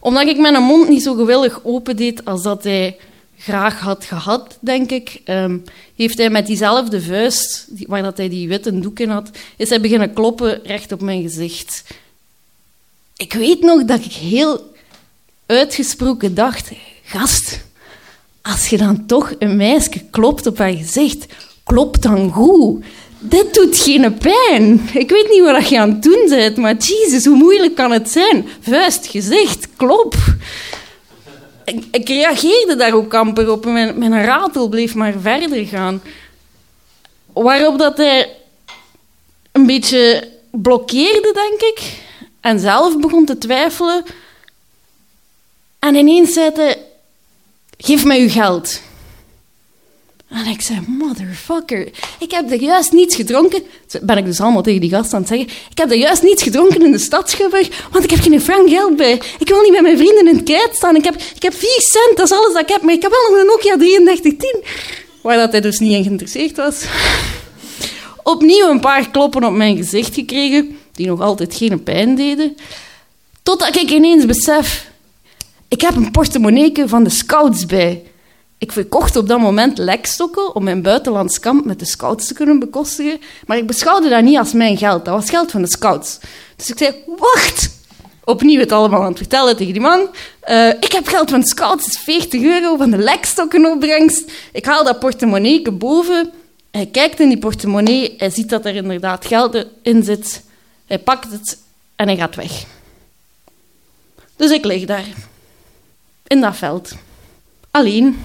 Omdat 0.00 0.26
ik 0.26 0.38
mijn 0.38 0.62
mond 0.62 0.88
niet 0.88 1.02
zo 1.02 1.14
gewillig 1.14 1.60
opendeed 1.62 2.24
als 2.24 2.42
dat 2.42 2.64
hij 2.64 2.96
graag 3.38 3.80
had 3.80 4.04
gehad, 4.04 4.58
denk 4.60 4.90
ik, 4.90 5.20
um, 5.24 5.64
heeft 5.96 6.18
hij 6.18 6.30
met 6.30 6.46
diezelfde 6.46 7.02
vuist, 7.02 7.66
waar 7.86 8.02
dat 8.02 8.16
hij 8.16 8.28
die 8.28 8.48
witte 8.48 8.80
doek 8.80 8.98
in 8.98 9.08
had, 9.08 9.30
is 9.56 9.68
hij 9.68 9.80
beginnen 9.80 10.12
kloppen 10.12 10.60
recht 10.64 10.92
op 10.92 11.00
mijn 11.00 11.22
gezicht. 11.22 11.84
Ik 13.16 13.32
weet 13.32 13.60
nog 13.60 13.84
dat 13.84 14.04
ik 14.04 14.12
heel 14.12 14.74
uitgesproken 15.46 16.34
dacht, 16.34 16.70
gast, 17.04 17.60
als 18.42 18.68
je 18.68 18.76
dan 18.76 19.06
toch 19.06 19.32
een 19.38 19.56
meisje 19.56 20.04
klopt 20.10 20.46
op 20.46 20.58
haar 20.58 20.72
gezicht, 20.72 21.26
klop 21.64 22.02
dan 22.02 22.32
goed. 22.32 22.84
Dit 23.18 23.54
doet 23.54 23.78
geen 23.78 24.14
pijn. 24.18 24.88
Ik 24.94 25.10
weet 25.10 25.28
niet 25.30 25.42
wat 25.42 25.68
je 25.68 25.80
aan 25.80 25.90
het 25.90 26.02
doen 26.02 26.26
bent, 26.28 26.56
maar 26.56 26.76
jezus, 26.76 27.24
hoe 27.24 27.36
moeilijk 27.36 27.74
kan 27.74 27.90
het 27.90 28.10
zijn? 28.10 28.46
Vuist, 28.60 29.06
gezicht, 29.06 29.68
klop. 29.76 30.14
Ik, 31.90 32.08
reageerde 32.08 32.76
daar 32.76 32.92
ook 32.92 33.14
amper 33.14 33.50
op. 33.50 33.64
Mijn, 33.64 33.98
mijn 33.98 34.24
ratel 34.24 34.68
bleef 34.68 34.94
maar 34.94 35.14
verder 35.20 35.66
gaan. 35.66 36.02
Waarop 37.32 37.78
dat 37.78 37.96
hij 37.96 38.36
een 39.52 39.66
beetje 39.66 40.30
blokkeerde, 40.50 41.32
denk 41.32 41.60
ik. 41.60 42.04
En 42.40 42.60
zelf 42.60 42.98
begon 42.98 43.24
te 43.24 43.38
twijfelen. 43.38 44.04
En 45.78 45.94
ineens 45.94 46.32
zei 46.32 46.50
hij 46.54 46.82
geef 47.78 48.04
mij 48.04 48.20
uw 48.20 48.30
geld. 48.30 48.80
En 50.28 50.46
ik 50.46 50.62
zei, 50.62 50.80
motherfucker, 50.86 51.90
ik 52.18 52.30
heb 52.30 52.50
er 52.50 52.60
juist 52.60 52.92
niets 52.92 53.14
gedronken. 53.14 53.62
Ben 54.02 54.16
ik 54.16 54.24
dus 54.24 54.40
allemaal 54.40 54.62
tegen 54.62 54.80
die 54.80 54.90
gast 54.90 55.12
aan 55.14 55.20
het 55.20 55.28
zeggen. 55.28 55.48
Ik 55.70 55.78
heb 55.78 55.90
er 55.90 55.96
juist 55.96 56.22
niets 56.22 56.42
gedronken 56.42 56.82
in 56.82 56.92
de 56.92 56.98
stadsgeber, 56.98 57.68
want 57.90 58.04
ik 58.04 58.10
heb 58.10 58.20
geen 58.20 58.40
frank 58.40 58.68
geld 58.68 58.96
bij. 58.96 59.20
Ik 59.38 59.48
wil 59.48 59.62
niet 59.62 59.72
met 59.72 59.82
mijn 59.82 59.96
vrienden 59.96 60.28
in 60.28 60.36
het 60.36 60.44
krijt 60.44 60.76
staan. 60.76 60.96
Ik 60.96 61.04
heb, 61.04 61.14
ik 61.14 61.42
heb 61.42 61.54
vier 61.54 61.80
cent, 61.80 62.16
dat 62.16 62.30
is 62.30 62.36
alles 62.36 62.52
dat 62.52 62.62
ik 62.62 62.68
heb. 62.68 62.82
Maar 62.82 62.94
ik 62.94 63.02
heb 63.02 63.10
wel 63.10 63.30
nog 63.30 63.40
een 63.40 63.46
Nokia 63.46 63.76
3310. 63.76 64.62
Waar 65.22 65.36
dat 65.36 65.52
hij 65.52 65.60
dus 65.60 65.78
niet 65.78 65.92
in 65.92 66.04
geïnteresseerd 66.04 66.56
was. 66.56 66.84
Opnieuw 68.22 68.70
een 68.70 68.80
paar 68.80 69.10
kloppen 69.10 69.44
op 69.44 69.52
mijn 69.52 69.76
gezicht 69.76 70.14
gekregen, 70.14 70.78
die 70.92 71.06
nog 71.06 71.20
altijd 71.20 71.54
geen 71.54 71.82
pijn 71.82 72.14
deden. 72.14 72.56
Totdat 73.42 73.76
ik 73.76 73.90
ineens 73.90 74.26
besef, 74.26 74.90
ik 75.68 75.80
heb 75.80 75.96
een 75.96 76.10
portemonnee 76.10 76.72
van 76.84 77.04
de 77.04 77.10
scouts 77.10 77.66
bij. 77.66 78.02
Ik 78.58 78.72
verkocht 78.72 79.16
op 79.16 79.28
dat 79.28 79.40
moment 79.40 79.78
lekstokken 79.78 80.54
om 80.54 80.64
mijn 80.64 80.82
buitenlands 80.82 81.40
kamp 81.40 81.64
met 81.64 81.78
de 81.78 81.84
scouts 81.84 82.26
te 82.26 82.34
kunnen 82.34 82.58
bekostigen, 82.58 83.20
maar 83.46 83.56
ik 83.56 83.66
beschouwde 83.66 84.08
dat 84.08 84.22
niet 84.22 84.38
als 84.38 84.52
mijn 84.52 84.76
geld. 84.76 85.04
Dat 85.04 85.14
was 85.14 85.30
geld 85.30 85.50
van 85.50 85.62
de 85.62 85.68
scouts. 85.68 86.18
Dus 86.56 86.70
ik 86.70 86.78
zei, 86.78 86.94
wacht! 87.16 87.74
Opnieuw 88.24 88.60
het 88.60 88.72
allemaal 88.72 89.00
aan 89.00 89.08
het 89.08 89.16
vertellen 89.16 89.56
tegen 89.56 89.72
die 89.72 89.82
man. 89.82 90.08
Uh, 90.48 90.68
ik 90.68 90.92
heb 90.92 91.06
geld 91.06 91.30
van 91.30 91.40
de 91.40 91.46
scouts, 91.46 91.86
is 91.86 91.98
40 91.98 92.42
euro 92.42 92.76
van 92.76 92.90
de 92.90 92.96
lekstokkenopbrengst. 92.96 94.32
Ik 94.52 94.64
haal 94.64 94.84
dat 94.84 94.98
portemonnee 94.98 95.72
boven. 95.72 96.32
Hij 96.70 96.86
kijkt 96.86 97.20
in 97.20 97.28
die 97.28 97.38
portemonnee, 97.38 98.14
hij 98.16 98.30
ziet 98.30 98.48
dat 98.48 98.64
er 98.64 98.74
inderdaad 98.74 99.26
geld 99.26 99.64
in 99.82 100.02
zit. 100.02 100.42
Hij 100.86 100.98
pakt 100.98 101.32
het 101.32 101.58
en 101.96 102.06
hij 102.06 102.16
gaat 102.16 102.34
weg. 102.34 102.64
Dus 104.36 104.50
ik 104.50 104.64
lig 104.64 104.84
daar 104.84 105.06
in 106.26 106.40
dat 106.40 106.56
veld. 106.56 106.92
Alleen. 107.70 108.18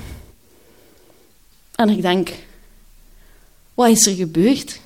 En 1.75 1.89
ik 1.89 2.01
denk, 2.01 2.29
wat 3.73 3.89
is 3.89 4.05
er 4.05 4.15
gebeurd? 4.15 4.79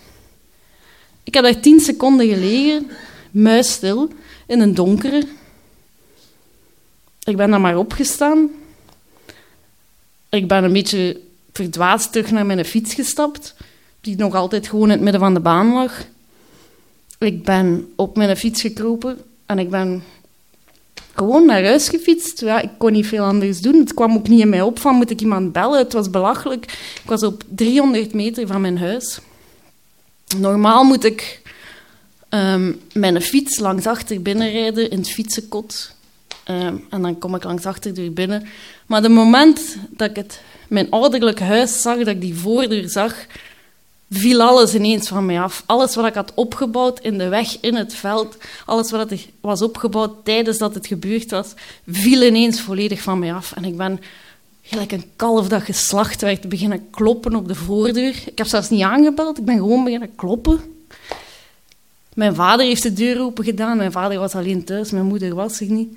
Ik 1.23 1.33
heb 1.33 1.43
daar 1.43 1.59
tien 1.59 1.79
seconden 1.79 2.27
gelegen, 2.27 2.87
muisstil, 3.31 4.09
in 4.47 4.59
een 4.59 4.73
donkere. 4.73 5.27
Ik 7.23 7.37
ben 7.37 7.49
dan 7.49 7.61
maar 7.61 7.77
opgestaan. 7.77 8.49
Ik 10.29 10.47
ben 10.47 10.63
een 10.63 10.73
beetje 10.73 11.21
verdwaasd 11.53 12.11
terug 12.11 12.31
naar 12.31 12.45
mijn 12.45 12.65
fiets 12.65 12.93
gestapt, 12.93 13.55
die 14.01 14.15
nog 14.15 14.35
altijd 14.35 14.67
gewoon 14.67 14.85
in 14.85 14.91
het 14.91 15.01
midden 15.01 15.21
van 15.21 15.33
de 15.33 15.39
baan 15.39 15.73
lag. 15.73 16.05
Ik 17.17 17.43
ben 17.43 17.93
op 17.95 18.17
mijn 18.17 18.37
fiets 18.37 18.61
gekropen 18.61 19.21
en 19.45 19.59
ik 19.59 19.69
ben 19.69 20.03
gewoon 21.15 21.45
naar 21.45 21.63
huis 21.63 21.89
gefietst. 21.89 22.39
Ja, 22.39 22.61
ik 22.61 22.69
kon 22.77 22.91
niet 22.91 23.07
veel 23.07 23.23
anders 23.23 23.61
doen. 23.61 23.79
Het 23.79 23.93
kwam 23.93 24.15
ook 24.15 24.27
niet 24.27 24.39
in 24.39 24.49
mij 24.49 24.61
op 24.61 24.79
van 24.79 24.95
moet 24.95 25.09
ik 25.09 25.21
iemand 25.21 25.51
bellen. 25.51 25.77
Het 25.77 25.93
was 25.93 26.09
belachelijk. 26.09 26.63
Ik 27.03 27.09
was 27.09 27.23
op 27.23 27.43
300 27.47 28.13
meter 28.13 28.47
van 28.47 28.61
mijn 28.61 28.77
huis. 28.77 29.19
Normaal 30.37 30.83
moet 30.83 31.03
ik 31.03 31.41
um, 32.29 32.81
mijn 32.93 33.21
fiets 33.21 33.59
langs 33.59 33.87
achter 33.87 34.21
binnenrijden 34.21 34.89
in 34.89 34.97
het 34.97 35.09
fietsenkot. 35.09 35.95
Um, 36.49 36.85
en 36.89 37.01
dan 37.01 37.19
kom 37.19 37.35
ik 37.35 37.43
langs 37.43 37.65
achter 37.65 37.93
deur 37.93 38.13
binnen. 38.13 38.47
Maar 38.85 39.01
het 39.01 39.11
moment 39.11 39.77
dat 39.89 40.09
ik 40.09 40.15
het, 40.15 40.41
mijn 40.67 40.89
ouderlijk 40.89 41.39
huis 41.39 41.81
zag, 41.81 41.97
dat 41.97 42.07
ik 42.07 42.21
die 42.21 42.35
voordeur 42.35 42.89
zag, 42.89 43.15
viel 44.17 44.41
alles 44.41 44.75
ineens 44.75 45.07
van 45.07 45.25
mij 45.25 45.41
af. 45.41 45.63
Alles 45.65 45.95
wat 45.95 46.05
ik 46.05 46.13
had 46.13 46.31
opgebouwd 46.33 46.99
in 46.99 47.17
de 47.17 47.27
weg, 47.27 47.59
in 47.59 47.75
het 47.75 47.93
veld, 47.93 48.37
alles 48.65 48.91
wat 48.91 49.11
er 49.11 49.25
was 49.41 49.61
opgebouwd 49.61 50.25
tijdens 50.25 50.57
dat 50.57 50.73
het 50.73 50.87
gebeurd 50.87 51.31
was, 51.31 51.53
viel 51.87 52.21
ineens 52.21 52.61
volledig 52.61 53.01
van 53.01 53.19
mij 53.19 53.33
af. 53.33 53.51
En 53.51 53.65
ik 53.65 53.77
ben 53.77 53.99
gelijk 54.61 54.91
een 54.91 55.11
kalf 55.15 55.47
dat 55.47 55.63
geslacht 55.63 56.21
werd, 56.21 56.49
beginnen 56.49 56.89
kloppen 56.89 57.35
op 57.35 57.47
de 57.47 57.55
voordeur. 57.55 58.23
Ik 58.25 58.37
heb 58.37 58.47
zelfs 58.47 58.69
niet 58.69 58.83
aangebeld, 58.83 59.37
ik 59.37 59.45
ben 59.45 59.57
gewoon 59.57 59.83
beginnen 59.83 60.15
kloppen. 60.15 60.59
Mijn 62.13 62.35
vader 62.35 62.65
heeft 62.65 62.83
de 62.83 62.93
deur 62.93 63.21
open 63.21 63.43
gedaan. 63.43 63.77
Mijn 63.77 63.91
vader 63.91 64.19
was 64.19 64.35
alleen 64.35 64.63
thuis, 64.63 64.91
mijn 64.91 65.05
moeder 65.05 65.35
was 65.35 65.59
er 65.59 65.71
niet. 65.71 65.93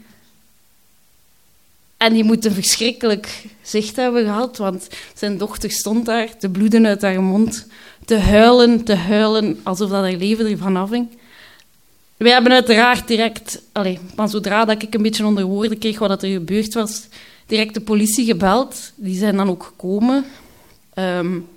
En 1.96 2.12
die 2.12 2.25
moet 2.25 2.44
een 2.44 2.52
verschrikkelijk 2.52 3.44
zicht 3.62 3.96
hebben 3.96 4.25
gehad, 4.25 4.56
want 4.56 4.88
zijn 5.14 5.38
dochter 5.38 5.70
stond 5.70 6.06
daar 6.06 6.37
te 6.37 6.48
bloeden 6.48 6.87
uit 6.87 7.02
haar 7.02 7.22
mond, 7.22 7.66
te 8.08 8.18
huilen, 8.18 8.84
te 8.84 8.94
huilen, 8.94 9.60
alsof 9.62 9.90
dat 9.90 10.02
haar 10.02 10.12
leven 10.12 10.46
ervan 10.46 10.76
afhing. 10.76 11.08
Wij 12.16 12.32
hebben 12.32 12.52
uiteraard 12.52 13.08
direct, 13.08 13.62
allez, 13.72 13.98
maar 14.16 14.28
zodra 14.28 14.64
dat 14.64 14.82
ik 14.82 14.94
een 14.94 15.02
beetje 15.02 15.26
onder 15.26 15.44
woorden 15.44 15.78
kreeg 15.78 15.98
wat 15.98 16.22
er 16.22 16.30
gebeurd 16.30 16.74
was, 16.74 17.08
direct 17.46 17.74
de 17.74 17.80
politie 17.80 18.24
gebeld. 18.24 18.92
Die 18.94 19.18
zijn 19.18 19.36
dan 19.36 19.48
ook 19.48 19.62
gekomen. 19.62 20.24
Um, 20.94 21.48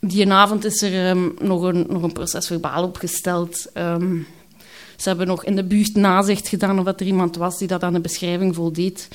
die 0.00 0.32
avond 0.32 0.64
is 0.64 0.82
er 0.82 1.10
um, 1.10 1.34
nog, 1.40 1.62
een, 1.62 1.86
nog 1.88 2.02
een 2.02 2.12
proces 2.12 2.46
verbaal 2.46 2.82
opgesteld. 2.84 3.66
Um, 3.74 4.26
ze 4.96 5.08
hebben 5.08 5.26
nog 5.26 5.44
in 5.44 5.56
de 5.56 5.64
buurt 5.64 5.94
nazicht 5.94 6.48
gedaan 6.48 6.78
of 6.78 6.86
er 6.86 7.02
iemand 7.02 7.36
was 7.36 7.58
die 7.58 7.68
dat 7.68 7.82
aan 7.82 7.92
de 7.92 8.00
beschrijving 8.00 8.54
voldeed, 8.54 9.08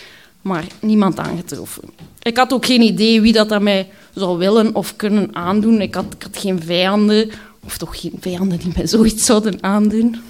maar 0.43 0.65
niemand 0.79 1.19
aangetroffen. 1.19 1.83
Ik 2.21 2.37
had 2.37 2.53
ook 2.53 2.65
geen 2.65 2.81
idee 2.81 3.21
wie 3.21 3.33
dat 3.33 3.51
aan 3.51 3.63
mij 3.63 3.89
zou 4.13 4.37
willen 4.37 4.75
of 4.75 4.95
kunnen 4.95 5.35
aandoen. 5.35 5.81
Ik 5.81 5.95
had, 5.95 6.05
geen 6.31 6.61
vijanden, 6.63 7.31
of 7.63 7.77
toch 7.77 7.99
geen 8.01 8.17
vijanden 8.19 8.59
die 8.59 8.71
mij 8.75 8.87
zoiets 8.87 9.25
zouden 9.25 9.63
aandoen. 9.63 10.21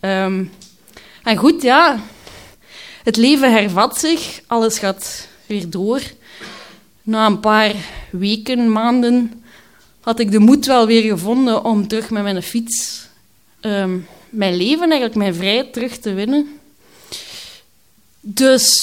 Um, 0.00 0.50
en 1.22 1.36
goed, 1.36 1.62
ja, 1.62 2.00
het 3.02 3.16
leven 3.16 3.52
hervat 3.52 3.98
zich, 3.98 4.40
alles 4.46 4.78
gaat 4.78 5.28
weer 5.46 5.70
door. 5.70 6.00
Na 7.02 7.26
een 7.26 7.40
paar 7.40 7.74
weken, 8.10 8.72
maanden, 8.72 9.42
had 10.00 10.18
ik 10.18 10.30
de 10.30 10.38
moed 10.38 10.66
wel 10.66 10.86
weer 10.86 11.02
gevonden 11.02 11.64
om 11.64 11.88
terug 11.88 12.10
met 12.10 12.22
mijn 12.22 12.42
fiets 12.42 13.06
um, 13.60 14.06
mijn 14.30 14.56
leven, 14.56 14.80
eigenlijk 14.80 15.14
mijn 15.14 15.34
vrijheid 15.34 15.72
terug 15.72 15.98
te 15.98 16.12
winnen. 16.12 16.58
Dus 18.20 18.76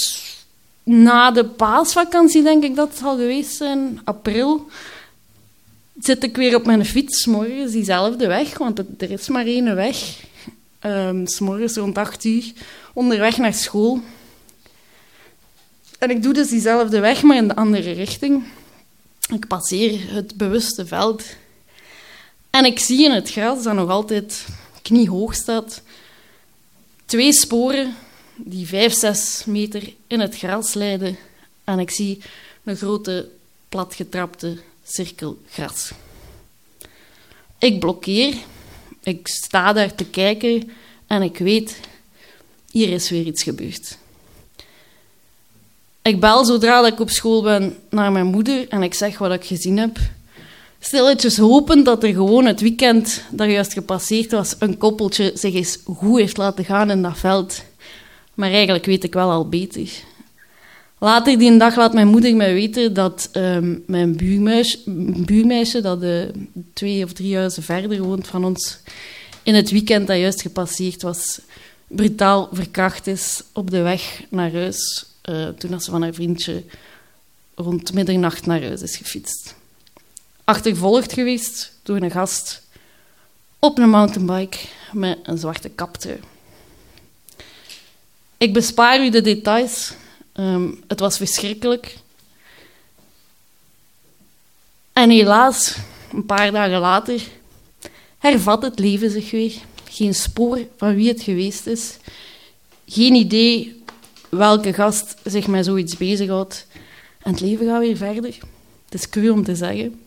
na 0.86 1.32
de 1.32 1.46
paasvakantie, 1.46 2.44
denk 2.44 2.63
ik 2.63 2.75
dat 2.75 2.89
het 2.89 3.04
al 3.04 3.18
geweest 3.18 3.56
zijn, 3.56 4.01
april, 4.04 4.68
zit 6.00 6.24
ik 6.24 6.36
weer 6.36 6.56
op 6.56 6.65
mijn 6.65 6.86
fiets, 6.86 7.25
morgens 7.25 7.72
diezelfde 7.72 8.27
weg, 8.27 8.58
want 8.58 8.80
er 8.98 9.12
is 9.12 9.27
maar 9.27 9.46
één 9.46 9.75
weg. 9.75 10.24
Um, 10.82 11.24
morgens 11.39 11.75
rond 11.75 11.98
acht 11.98 12.24
uur, 12.24 12.51
onderweg 12.94 13.38
naar 13.38 13.54
school. 13.54 14.01
En 16.00 16.10
ik 16.10 16.24
doe 16.24 16.34
dus 16.34 16.50
diezelfde 16.50 17.00
weg, 17.00 17.22
maar 17.22 17.38
in 17.38 17.48
de 17.48 17.56
andere 17.56 17.92
richting. 17.92 18.44
Ik 19.34 19.48
passeer 19.48 20.13
het 20.13 20.36
bewuste 20.36 20.86
veld. 20.86 21.24
En 22.50 22.65
ik 22.65 22.80
zie 22.80 23.04
in 23.04 23.12
het 23.12 23.32
gras 23.32 23.63
dat 23.63 23.74
nog 23.74 23.89
altijd 23.89 24.46
kniehoog 24.82 25.36
staat. 25.36 25.82
Twee 27.06 27.34
sporen 27.34 27.96
die 28.38 28.68
vijf, 28.68 28.94
zes 28.94 29.44
meter 29.46 29.94
in 30.08 30.20
het 30.20 30.38
gras 30.38 30.74
leiden. 30.74 31.18
En 31.63 31.80
ik 31.80 31.92
zie 31.92 32.22
een 32.63 32.75
grote, 32.75 33.30
platgetrapte 33.70 34.58
cirkel 34.84 35.38
gras. 35.50 35.92
Ik 37.60 37.80
blokkeer. 37.80 38.36
Ik 39.04 39.27
sta 39.27 39.74
daar 39.74 39.96
te 39.96 40.06
kijken 40.06 40.72
en 41.08 41.22
ik 41.22 41.38
weet, 41.38 41.80
hier 42.72 42.89
is 42.89 43.10
weer 43.10 43.25
iets 43.25 43.44
gebeurd. 43.44 43.98
Ik 46.01 46.20
bel 46.20 46.46
zodra 46.46 46.86
ik 46.86 47.00
op 47.00 47.10
school 47.10 47.42
ben 47.42 47.77
naar 47.89 48.12
mijn 48.12 48.25
moeder 48.25 48.68
en 48.70 48.84
ik 48.84 48.94
zeg 48.94 49.18
wat 49.18 49.32
ik 49.32 49.46
gezien 49.46 49.77
heb 49.77 49.98
stilletjes 50.86 51.38
hopen 51.38 51.84
dat 51.84 52.04
er 52.04 52.13
gewoon 52.13 52.46
het 52.46 52.62
weekend 52.62 53.22
dat 53.32 53.50
juist 53.50 53.74
gepasseerd 53.74 54.31
was, 54.31 54.55
een 54.60 54.77
koppeltje 54.77 55.31
zich 55.33 55.53
eens 55.53 55.79
goed 55.86 56.20
heeft 56.20 56.38
laten 56.38 56.66
gaan 56.66 56.92
in 56.92 57.01
dat 57.01 57.18
veld. 57.18 57.64
Maar 58.36 58.52
eigenlijk 58.52 58.86
weet 58.86 59.04
ik 59.04 59.14
wel 59.14 59.32
al 59.32 59.50
beter. 59.50 59.90
Later 60.98 61.38
die 61.38 61.58
dag 61.58 61.76
laat 61.76 61.94
mijn 61.94 62.08
moeder 62.08 62.36
mij 62.36 62.54
weten 62.54 62.94
dat 62.94 63.30
um, 63.34 63.84
mijn 63.88 64.16
buurmeisje, 65.26 65.82
dat 65.82 66.00
de 66.00 66.32
twee 66.74 67.04
of 67.04 67.14
drie 67.14 67.36
huizen 67.36 67.64
verder 67.64 68.02
woont 68.02 68.28
van 68.28 68.46
ons, 68.46 68.80
in 69.44 69.56
het 69.56 69.72
weekend 69.72 70.08
dat 70.08 70.18
juist 70.18 70.42
gepasseerd 70.42 71.02
was, 71.02 71.40
brutaal 71.88 72.50
verkracht 72.52 73.08
is 73.08 73.44
op 73.54 73.70
de 73.70 73.82
weg 73.82 74.24
naar 74.30 74.52
huis. 74.52 75.06
Uh, 75.30 75.48
toen 75.48 75.82
ze 75.82 75.92
van 75.92 76.02
haar 76.02 76.14
vriendje 76.14 76.64
rond 77.56 77.94
middernacht 77.94 78.46
naar 78.46 78.62
huis 78.62 78.82
is 78.82 78.98
gefietst 78.98 79.56
achtervolgd 80.46 81.14
geweest 81.14 81.72
door 81.84 82.02
een 82.02 82.12
gast 82.12 82.62
op 83.60 83.78
een 83.78 83.90
mountainbike 83.90 84.58
met 84.92 85.18
een 85.24 85.38
zwarte 85.38 85.70
kaptrui. 85.70 86.20
Ik 88.38 88.54
bespaar 88.54 89.06
u 89.06 89.10
de 89.10 89.22
details. 89.22 89.94
Um, 90.34 90.84
het 90.88 91.00
was 91.00 91.18
verschrikkelijk. 91.18 91.96
En 94.94 95.10
helaas, 95.10 95.76
een 96.14 96.26
paar 96.26 96.52
dagen 96.52 96.80
later, 96.80 97.22
hervat 98.18 98.62
het 98.62 98.80
leven 98.80 99.10
zich 99.10 99.32
weer. 99.32 99.54
Geen 99.90 100.16
spoor 100.16 100.60
van 100.78 100.96
wie 100.96 101.08
het 101.08 101.22
geweest 101.22 101.68
is. 101.68 101.98
Geen 102.88 103.14
idee 103.14 103.84
welke 104.30 104.74
gast 104.74 105.16
zich 105.24 105.48
met 105.48 105.66
zoiets 105.66 105.98
bezighoudt. 105.98 106.68
En 107.22 107.32
het 107.32 107.42
leven 107.42 107.68
gaat 107.68 107.80
weer 107.80 107.98
verder. 107.98 108.38
Het 108.86 108.94
is 108.94 109.10
cru 109.10 109.30
om 109.30 109.44
te 109.44 109.56
zeggen. 109.56 110.02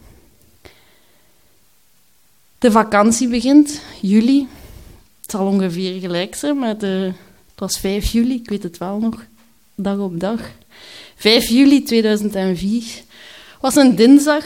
De 2.58 2.70
vakantie 2.70 3.28
begint, 3.28 3.80
juli. 4.00 4.48
Het 5.20 5.30
zal 5.30 5.46
ongeveer 5.46 6.00
gelijk 6.00 6.34
zijn 6.34 6.58
met 6.58 6.80
de... 6.80 7.12
Het 7.58 7.70
was 7.70 7.80
5 7.80 8.12
juli, 8.12 8.34
ik 8.34 8.48
weet 8.48 8.62
het 8.62 8.78
wel 8.78 8.98
nog, 8.98 9.24
dag 9.74 9.98
op 9.98 10.20
dag. 10.20 10.40
5 11.16 11.48
juli 11.48 11.82
2004 11.82 12.84
was 13.60 13.76
een 13.76 13.96
dinsdag. 13.96 14.44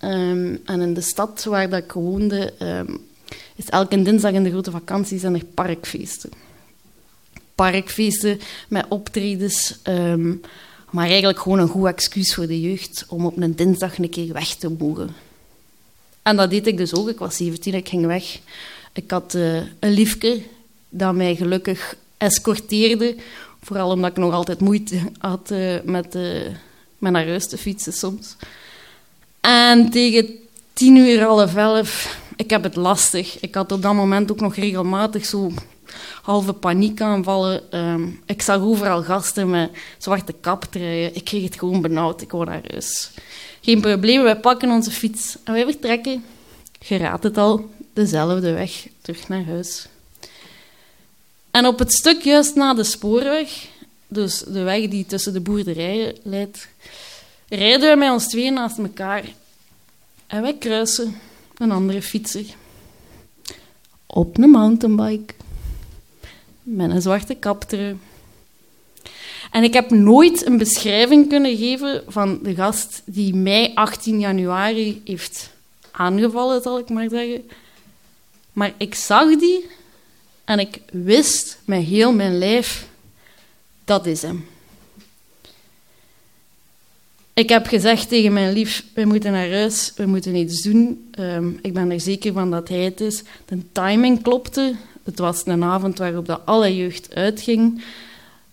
Um, 0.00 0.60
en 0.64 0.80
in 0.80 0.94
de 0.94 1.00
stad 1.00 1.44
waar 1.44 1.68
dat 1.68 1.82
ik 1.82 1.92
woonde, 1.92 2.52
um, 2.58 3.06
is 3.56 3.68
elke 3.68 4.02
dinsdag 4.02 4.32
in 4.32 4.42
de 4.42 4.50
grote 4.50 4.70
vakantie 4.70 5.18
zijn 5.18 5.34
er 5.34 5.44
parkfeesten. 5.44 6.30
Parkfeesten 7.54 8.40
met 8.68 8.86
optredens, 8.88 9.78
um, 9.88 10.40
maar 10.90 11.06
eigenlijk 11.06 11.38
gewoon 11.38 11.58
een 11.58 11.68
goed 11.68 11.86
excuus 11.86 12.34
voor 12.34 12.46
de 12.46 12.60
jeugd 12.60 13.04
om 13.08 13.26
op 13.26 13.36
een 13.36 13.56
dinsdag 13.56 13.98
een 13.98 14.10
keer 14.10 14.32
weg 14.32 14.54
te 14.54 14.68
mogen. 14.68 15.14
En 16.22 16.36
dat 16.36 16.50
deed 16.50 16.66
ik 16.66 16.76
dus 16.76 16.94
ook. 16.94 17.08
Ik 17.08 17.18
was 17.18 17.36
17, 17.36 17.74
ik 17.74 17.88
ging 17.88 18.06
weg. 18.06 18.38
Ik 18.92 19.10
had 19.10 19.34
uh, 19.34 19.56
een 19.56 19.92
liefke 19.92 20.42
dat 20.88 21.14
mij 21.14 21.36
gelukkig 21.36 21.96
escorteerde. 22.16 23.16
Vooral 23.62 23.90
omdat 23.90 24.10
ik 24.10 24.16
nog 24.16 24.32
altijd 24.32 24.60
moeite 24.60 24.98
had 25.18 25.50
uh, 25.50 25.74
met, 25.84 26.14
uh, 26.14 26.40
met 26.98 27.12
naar 27.12 27.26
huis 27.26 27.48
te 27.48 27.58
fietsen 27.58 27.92
soms. 27.92 28.36
En 29.40 29.90
tegen 29.90 30.28
tien 30.72 30.96
uur, 30.96 31.22
half 31.22 31.56
elf, 31.56 32.18
ik 32.36 32.50
heb 32.50 32.62
het 32.62 32.76
lastig. 32.76 33.40
Ik 33.40 33.54
had 33.54 33.72
op 33.72 33.82
dat 33.82 33.94
moment 33.94 34.30
ook 34.30 34.40
nog 34.40 34.54
regelmatig 34.54 35.24
zo 35.24 35.52
halve 36.22 36.52
paniekaanvallen. 36.52 37.78
Um, 37.78 38.20
ik 38.26 38.42
zag 38.42 38.60
overal 38.60 39.02
gasten 39.02 39.50
met 39.50 39.70
zwarte 39.98 40.32
kaptruien. 40.32 41.14
Ik 41.14 41.24
kreeg 41.24 41.42
het 41.44 41.58
gewoon 41.58 41.82
benauwd. 41.82 42.20
Ik 42.20 42.30
wou 42.30 42.44
naar 42.44 42.62
huis. 42.70 43.10
Geen 43.60 43.80
probleem, 43.80 44.22
wij 44.22 44.40
pakken 44.40 44.70
onze 44.70 44.90
fiets 44.90 45.36
en 45.44 45.52
wij 45.52 45.64
vertrekken. 45.64 46.24
Je 46.86 46.94
het 46.94 47.38
al, 47.38 47.70
dezelfde 47.92 48.52
weg 48.52 48.86
terug 49.02 49.28
naar 49.28 49.44
huis. 49.44 49.86
En 51.54 51.66
op 51.66 51.78
het 51.78 51.92
stuk 51.92 52.22
juist 52.22 52.54
na 52.54 52.74
de 52.74 52.84
spoorweg, 52.84 53.68
dus 54.08 54.38
de 54.38 54.62
weg 54.62 54.88
die 54.88 55.06
tussen 55.06 55.32
de 55.32 55.40
boerderijen 55.40 56.16
leidt, 56.22 56.68
rijden 57.48 57.80
wij 57.80 57.96
met 57.96 58.10
ons 58.10 58.28
twee 58.28 58.50
naast 58.50 58.78
elkaar 58.78 59.24
en 60.26 60.42
wij 60.42 60.56
kruisen 60.56 61.18
een 61.56 61.70
andere 61.70 62.02
fietser 62.02 62.44
op 64.06 64.38
een 64.38 64.50
mountainbike 64.50 65.34
met 66.62 66.90
een 66.90 67.02
zwarte 67.02 67.34
kaptrui 67.34 67.96
en 69.50 69.62
ik 69.62 69.72
heb 69.72 69.90
nooit 69.90 70.46
een 70.46 70.58
beschrijving 70.58 71.28
kunnen 71.28 71.56
geven 71.56 72.02
van 72.06 72.38
de 72.42 72.54
gast 72.54 73.02
die 73.04 73.34
mij 73.34 73.74
18 73.74 74.20
januari 74.20 75.02
heeft 75.04 75.50
aangevallen, 75.90 76.62
zal 76.62 76.78
ik 76.78 76.88
maar 76.88 77.08
zeggen. 77.08 77.50
Maar 78.52 78.74
ik 78.76 78.94
zag 78.94 79.36
die 79.36 79.66
en 80.44 80.58
ik 80.58 80.80
wist 80.92 81.58
met 81.64 81.84
heel 81.84 82.12
mijn 82.12 82.38
lijf, 82.38 82.86
dat 83.84 84.06
is 84.06 84.22
hem. 84.22 84.46
Ik 87.34 87.48
heb 87.48 87.66
gezegd 87.66 88.08
tegen 88.08 88.32
mijn 88.32 88.52
lief, 88.52 88.84
we 88.94 89.04
moeten 89.04 89.32
naar 89.32 89.50
huis, 89.50 89.92
we 89.96 90.06
moeten 90.06 90.34
iets 90.34 90.62
doen. 90.62 91.08
Ehm, 91.10 91.48
ik 91.62 91.72
ben 91.72 91.90
er 91.90 92.00
zeker 92.00 92.32
van 92.32 92.50
dat 92.50 92.68
hij 92.68 92.78
het 92.78 93.00
is. 93.00 93.22
De 93.44 93.58
timing 93.72 94.22
klopte. 94.22 94.74
Het 95.02 95.18
was 95.18 95.46
een 95.46 95.64
avond 95.64 95.98
waarop 95.98 96.26
dat 96.26 96.40
alle 96.44 96.76
jeugd 96.76 97.14
uitging. 97.14 97.84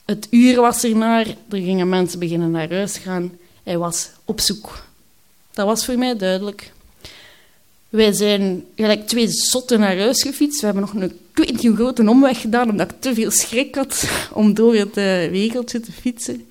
Het 0.06 0.28
uur 0.30 0.62
was 0.62 0.84
ernaar, 0.84 1.28
er 1.28 1.58
gingen 1.58 1.90
mensen 1.90 2.20
beginnen 2.20 2.52
naar 2.52 2.70
huis 2.70 2.98
gaan. 2.98 3.38
Hij 3.64 3.78
was 3.78 4.10
op 4.26 4.40
zoek. 4.40 4.86
Dat 5.52 5.66
was 5.66 5.86
voor 5.86 5.98
mij 5.98 6.18
duidelijk. 6.18 6.72
Wij 7.92 8.14
zijn 8.14 8.66
gelijk 8.76 9.08
twee 9.08 9.28
zotten 9.28 9.80
naar 9.80 9.98
huis 9.98 10.22
gefietst. 10.22 10.60
We 10.60 10.66
hebben 10.66 10.84
nog 10.84 10.94
een, 10.94 11.20
weet 11.34 11.76
grote 11.76 12.10
omweg 12.10 12.42
gedaan, 12.42 12.70
omdat 12.70 12.92
ik 12.92 13.02
te 13.02 13.14
veel 13.14 13.32
schrik 13.32 13.76
had 13.76 14.10
om 14.34 14.54
door 14.54 14.76
het 14.76 14.98
uh, 14.98 15.60
te 15.62 15.92
fietsen. 16.02 16.48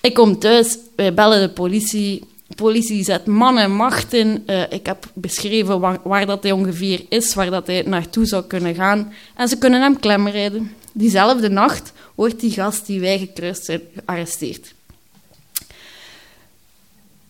Ik 0.00 0.14
kom 0.14 0.38
thuis, 0.38 0.78
wij 0.96 1.14
bellen 1.14 1.40
de 1.40 1.48
politie. 1.48 2.22
De 2.46 2.54
politie 2.54 3.04
zet 3.04 3.26
man 3.26 3.58
en 3.58 3.72
macht 3.72 4.12
in. 4.12 4.42
Uh, 4.46 4.62
ik 4.70 4.86
heb 4.86 5.10
beschreven 5.14 5.80
waar, 5.80 5.98
waar, 6.02 6.26
dat 6.26 6.42
hij 6.42 6.52
ongeveer 6.52 7.04
is, 7.08 7.34
waar 7.34 7.50
dat 7.50 7.66
hij 7.66 7.82
naartoe 7.82 8.26
zou 8.26 8.44
kunnen 8.44 8.74
gaan. 8.74 9.12
En 9.36 9.48
ze 9.48 9.58
kunnen 9.58 9.80
hem 9.80 10.00
klemrijden. 10.00 10.72
Diezelfde 10.92 11.48
nacht 11.48 11.92
wordt 12.14 12.40
die 12.40 12.50
gast 12.50 12.86
die 12.86 13.00
wij 13.00 13.18
gekruist 13.18 13.64
zijn 13.64 13.80
gearresteerd. 13.94 14.74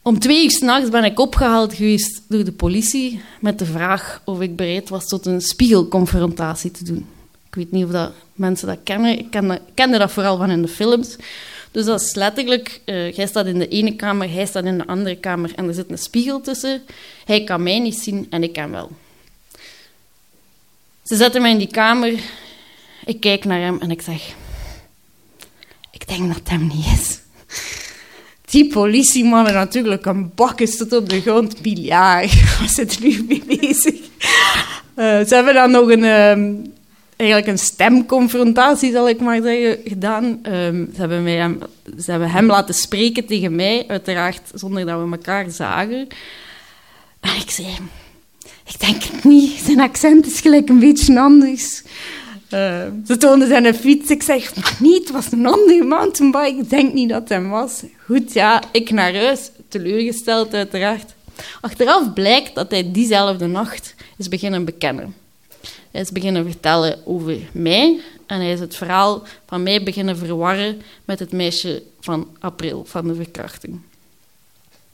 Om 0.05 0.19
twee 0.19 0.45
uur 0.45 0.51
s'nachts 0.51 0.91
ben 0.91 1.05
ik 1.05 1.21
opgehaald 1.21 1.75
geweest 1.75 2.23
door 2.29 2.45
de 2.45 2.53
politie 2.53 3.21
met 3.41 3.59
de 3.59 3.65
vraag 3.65 4.23
of 4.25 4.41
ik 4.41 4.57
bereid 4.57 4.89
was 4.89 5.07
tot 5.07 5.27
een 5.27 5.41
spiegelconfrontatie 5.41 6.71
te 6.71 6.85
doen. 6.85 7.07
Ik 7.47 7.55
weet 7.55 7.71
niet 7.71 7.85
of 7.85 7.91
dat 7.91 8.13
mensen 8.33 8.67
dat 8.67 8.79
kennen. 8.83 9.19
Ik 9.19 9.31
kende, 9.75 9.99
dat 9.99 10.13
vooral 10.13 10.37
van 10.37 10.51
in 10.51 10.63
de 10.63 10.69
films. 10.69 11.17
Dus 11.71 11.85
dat 11.85 12.01
is 12.01 12.15
letterlijk, 12.15 12.81
uh, 12.87 13.13
jij 13.13 13.27
staat 13.27 13.47
in 13.47 13.59
de 13.59 13.69
ene 13.69 13.97
kamer, 13.97 14.33
hij 14.33 14.47
staat 14.47 14.65
in 14.65 14.79
de 14.79 14.87
andere 14.87 15.17
kamer 15.17 15.53
en 15.55 15.69
er 15.69 15.75
zit 15.75 15.91
een 15.91 15.99
spiegel 15.99 16.41
tussen. 16.41 16.83
Hij 17.25 17.45
kan 17.45 17.63
mij 17.63 17.79
niet 17.79 17.99
zien 17.99 18.27
en 18.31 18.43
ik 18.43 18.57
hem 18.57 18.71
wel. 18.71 18.91
Ze 21.03 21.17
zetten 21.17 21.43
mij 21.43 21.51
in 21.51 21.59
die 21.59 21.71
kamer, 21.71 22.21
ik 23.05 23.21
kijk 23.21 23.45
naar 23.45 23.61
hem 23.61 23.81
en 23.81 23.91
ik 23.91 24.03
zeg: 24.03 24.35
Ik 25.91 26.09
denk 26.09 26.27
dat 26.27 26.37
het 26.37 26.49
hem 26.49 26.67
niet 26.67 26.87
is. 26.87 27.19
Die 28.45 28.69
politiemannen 28.69 29.55
natuurlijk 29.55 30.07
een 30.07 30.31
bakken 30.35 30.77
tot 30.77 30.93
op 30.93 31.09
de 31.09 31.21
grond. 31.21 31.63
Biljart, 31.63 32.31
zit 32.75 32.95
er 32.95 33.03
nu 33.03 33.25
mee 33.29 33.43
bezig? 33.61 33.95
Uh, 34.97 35.21
ze 35.27 35.35
hebben 35.35 35.55
dan 35.55 35.71
nog 35.71 35.91
een, 35.91 36.05
um, 36.05 36.73
eigenlijk 37.17 37.51
een 37.51 37.59
stemconfrontatie, 37.59 38.93
zal 38.93 39.09
ik 39.09 39.21
maar 39.21 39.43
zeggen, 39.43 39.79
gedaan. 39.85 40.25
Um, 40.25 40.91
ze, 40.95 41.01
hebben 41.01 41.23
mij 41.23 41.57
ze 42.03 42.11
hebben 42.11 42.31
hem 42.31 42.47
laten 42.47 42.75
spreken 42.75 43.27
tegen 43.27 43.55
mij, 43.55 43.85
uiteraard 43.89 44.41
zonder 44.55 44.87
dat 44.87 45.03
we 45.03 45.11
elkaar 45.11 45.51
zagen. 45.51 46.09
En 47.21 47.37
ik 47.41 47.51
zei, 47.51 47.69
ik 48.67 48.81
denk 48.81 49.03
het 49.03 49.25
niet, 49.25 49.61
zijn 49.65 49.81
accent 49.81 50.27
is 50.27 50.41
gelijk 50.41 50.69
een 50.69 50.79
beetje 50.79 51.21
anders. 51.21 51.83
Uh, 52.51 52.83
ze 53.07 53.17
toonden 53.17 53.49
zijn 53.49 53.75
fiets. 53.75 54.11
Ik 54.11 54.23
zeg, 54.23 54.81
niet, 54.81 55.03
het 55.03 55.11
was 55.11 55.33
een 55.33 55.47
andere 55.47 55.85
mountainbike. 55.85 56.61
Ik 56.61 56.71
denk 56.71 56.93
niet 56.93 57.09
dat 57.09 57.21
het 57.21 57.29
hem 57.29 57.51
was. 57.51 57.83
Goed, 58.05 58.33
ja, 58.33 58.63
ik 58.73 58.91
naar 58.91 59.15
huis. 59.15 59.51
Teleurgesteld, 59.69 60.55
uiteraard. 60.55 61.15
Achteraf 61.61 62.13
blijkt 62.13 62.55
dat 62.55 62.71
hij 62.71 62.93
diezelfde 62.93 63.47
nacht 63.47 63.95
is 64.17 64.29
beginnen 64.29 64.65
bekennen. 64.65 65.15
Hij 65.91 66.01
is 66.01 66.11
beginnen 66.13 66.45
vertellen 66.45 67.07
over 67.07 67.37
mij 67.53 68.01
en 68.27 68.41
hij 68.41 68.53
is 68.53 68.61
het 68.61 68.77
verhaal 68.77 69.23
van 69.47 69.63
mij 69.63 69.83
beginnen 69.83 70.17
verwarren 70.17 70.83
met 71.05 71.19
het 71.19 71.33
meisje 71.33 71.83
van 72.01 72.29
april, 72.39 72.85
van 72.85 73.09
de 73.09 73.15
verkrachting. 73.15 73.81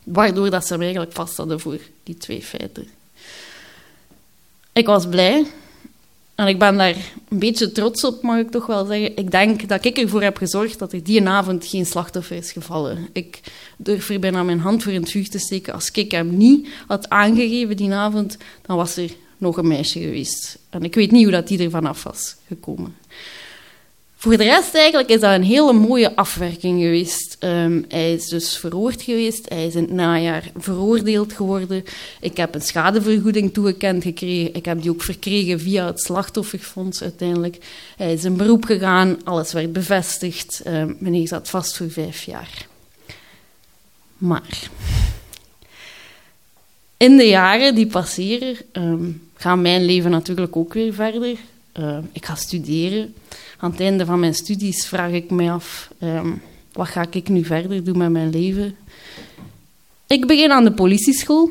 Waardoor 0.04 0.50
dat 0.50 0.66
ze 0.66 0.72
hem 0.72 0.82
eigenlijk 0.82 1.12
vast 1.12 1.36
hadden 1.36 1.60
voor 1.60 1.78
die 2.02 2.16
twee 2.16 2.42
feiten. 2.42 2.88
Ik 4.72 4.86
was 4.86 5.08
blij, 5.08 5.46
en 6.40 6.46
ik 6.46 6.58
ben 6.58 6.76
daar 6.76 6.96
een 7.28 7.38
beetje 7.38 7.72
trots 7.72 8.04
op, 8.04 8.22
mag 8.22 8.38
ik 8.38 8.50
toch 8.50 8.66
wel 8.66 8.84
zeggen. 8.84 9.16
Ik 9.16 9.30
denk 9.30 9.68
dat 9.68 9.84
ik 9.84 9.98
ervoor 9.98 10.22
heb 10.22 10.36
gezorgd 10.36 10.78
dat 10.78 10.92
er 10.92 11.02
die 11.02 11.28
avond 11.28 11.66
geen 11.66 11.86
slachtoffer 11.86 12.36
is 12.36 12.52
gevallen. 12.52 13.08
Ik 13.12 13.40
durf 13.76 14.08
er 14.08 14.20
bijna 14.20 14.42
mijn 14.42 14.60
hand 14.60 14.82
voor 14.82 14.92
in 14.92 15.00
het 15.00 15.10
vuur 15.10 15.28
te 15.28 15.38
steken. 15.38 15.74
Als 15.74 15.90
ik 15.90 16.10
hem 16.10 16.36
niet 16.36 16.68
had 16.86 17.08
aangegeven 17.08 17.76
die 17.76 17.92
avond, 17.92 18.36
dan 18.66 18.76
was 18.76 18.96
er 18.96 19.10
nog 19.38 19.56
een 19.56 19.68
meisje 19.68 20.00
geweest. 20.00 20.58
En 20.70 20.82
ik 20.82 20.94
weet 20.94 21.10
niet 21.10 21.22
hoe 21.22 21.32
dat 21.32 21.48
die 21.48 21.64
er 21.64 21.70
vanaf 21.70 22.02
was 22.02 22.36
gekomen. 22.46 22.96
Voor 24.20 24.36
de 24.36 24.44
rest 24.44 24.74
eigenlijk 24.74 25.08
is 25.08 25.20
dat 25.20 25.34
een 25.34 25.42
hele 25.42 25.72
mooie 25.72 26.16
afwerking 26.16 26.80
geweest. 26.80 27.36
Um, 27.40 27.84
hij 27.88 28.12
is 28.12 28.28
dus 28.28 28.56
verhoord 28.56 29.02
geweest, 29.02 29.48
hij 29.48 29.66
is 29.66 29.74
in 29.74 29.82
het 29.82 29.92
najaar 29.92 30.50
veroordeeld 30.56 31.32
geworden. 31.32 31.84
Ik 32.20 32.36
heb 32.36 32.54
een 32.54 32.62
schadevergoeding 32.62 33.52
toegekend 33.52 34.02
gekregen. 34.02 34.54
Ik 34.54 34.64
heb 34.64 34.82
die 34.82 34.90
ook 34.90 35.02
verkregen 35.02 35.60
via 35.60 35.86
het 35.86 36.00
slachtofferfonds 36.00 37.02
uiteindelijk. 37.02 37.58
Hij 37.96 38.12
is 38.12 38.24
in 38.24 38.36
beroep 38.36 38.64
gegaan, 38.64 39.24
alles 39.24 39.52
werd 39.52 39.72
bevestigd. 39.72 40.62
Um, 40.66 40.96
meneer 40.98 41.28
zat 41.28 41.50
vast 41.50 41.76
voor 41.76 41.90
vijf 41.90 42.22
jaar. 42.22 42.66
Maar 44.18 44.70
in 46.96 47.16
de 47.16 47.26
jaren 47.26 47.74
die 47.74 47.86
passeren 47.86 48.56
um, 48.72 49.30
gaat 49.36 49.58
mijn 49.58 49.84
leven 49.84 50.10
natuurlijk 50.10 50.56
ook 50.56 50.74
weer 50.74 50.94
verder. 50.94 51.36
Ik 52.12 52.24
ga 52.24 52.34
studeren 52.34 53.14
aan 53.60 53.70
het 53.70 53.80
einde 53.80 54.04
van 54.04 54.20
mijn 54.20 54.34
studies 54.34 54.86
vraag 54.86 55.10
ik 55.10 55.30
me 55.30 55.50
af, 55.50 55.90
um, 56.02 56.42
wat 56.72 56.88
ga 56.88 57.06
ik 57.10 57.28
nu 57.28 57.44
verder 57.44 57.84
doen 57.84 57.98
met 57.98 58.10
mijn 58.10 58.30
leven? 58.30 58.76
Ik 60.06 60.26
begin 60.26 60.50
aan 60.50 60.64
de 60.64 60.72
politieschool. 60.72 61.50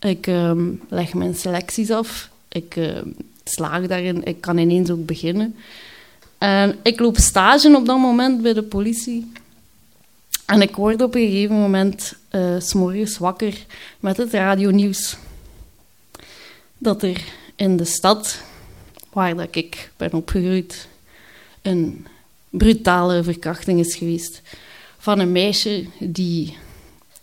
Ik 0.00 0.26
um, 0.26 0.80
leg 0.88 1.14
mijn 1.14 1.34
selecties 1.34 1.90
af. 1.90 2.30
Ik 2.48 2.76
uh, 2.76 2.98
slaag 3.44 3.86
daarin. 3.86 4.24
Ik 4.24 4.40
kan 4.40 4.58
ineens 4.58 4.90
ook 4.90 5.06
beginnen. 5.06 5.56
En 6.38 6.78
ik 6.82 7.00
loop 7.00 7.16
stage 7.16 7.76
op 7.76 7.86
dat 7.86 7.98
moment 7.98 8.42
bij 8.42 8.52
de 8.52 8.62
politie. 8.62 9.32
En 10.46 10.62
ik 10.62 10.76
word 10.76 11.02
op 11.02 11.14
een 11.14 11.30
gegeven 11.30 11.56
moment 11.56 12.14
uh, 12.32 12.54
s'morgens 12.58 13.18
wakker 13.18 13.66
met 14.00 14.16
het 14.16 14.32
radionieuws. 14.32 15.16
Dat 16.78 17.02
er 17.02 17.24
in 17.56 17.76
de 17.76 17.84
stad 17.84 18.42
waar 19.12 19.36
dat 19.36 19.48
ik 19.56 19.90
ben 19.96 20.12
opgegroeid 20.12 20.88
een 21.62 22.06
brutale 22.50 23.22
verkrachting 23.22 23.80
is 23.80 23.94
geweest 23.94 24.42
van 24.98 25.18
een 25.18 25.32
meisje 25.32 25.86
die 25.98 26.56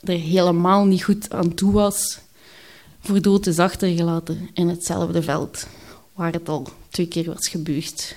er 0.04 0.18
helemaal 0.20 0.86
niet 0.86 1.04
goed 1.04 1.34
aan 1.34 1.54
toe 1.54 1.72
was, 1.72 2.20
voor 3.00 3.22
dood 3.22 3.48
is 3.48 3.60
achtergelaten 3.60 4.50
in 4.54 4.68
hetzelfde 4.68 5.22
veld 5.22 5.68
waar 6.14 6.32
het 6.32 6.50
al 6.50 6.68
twee 6.90 7.08
keer 7.08 7.26
was 7.26 7.48
gebeurd. 7.48 8.16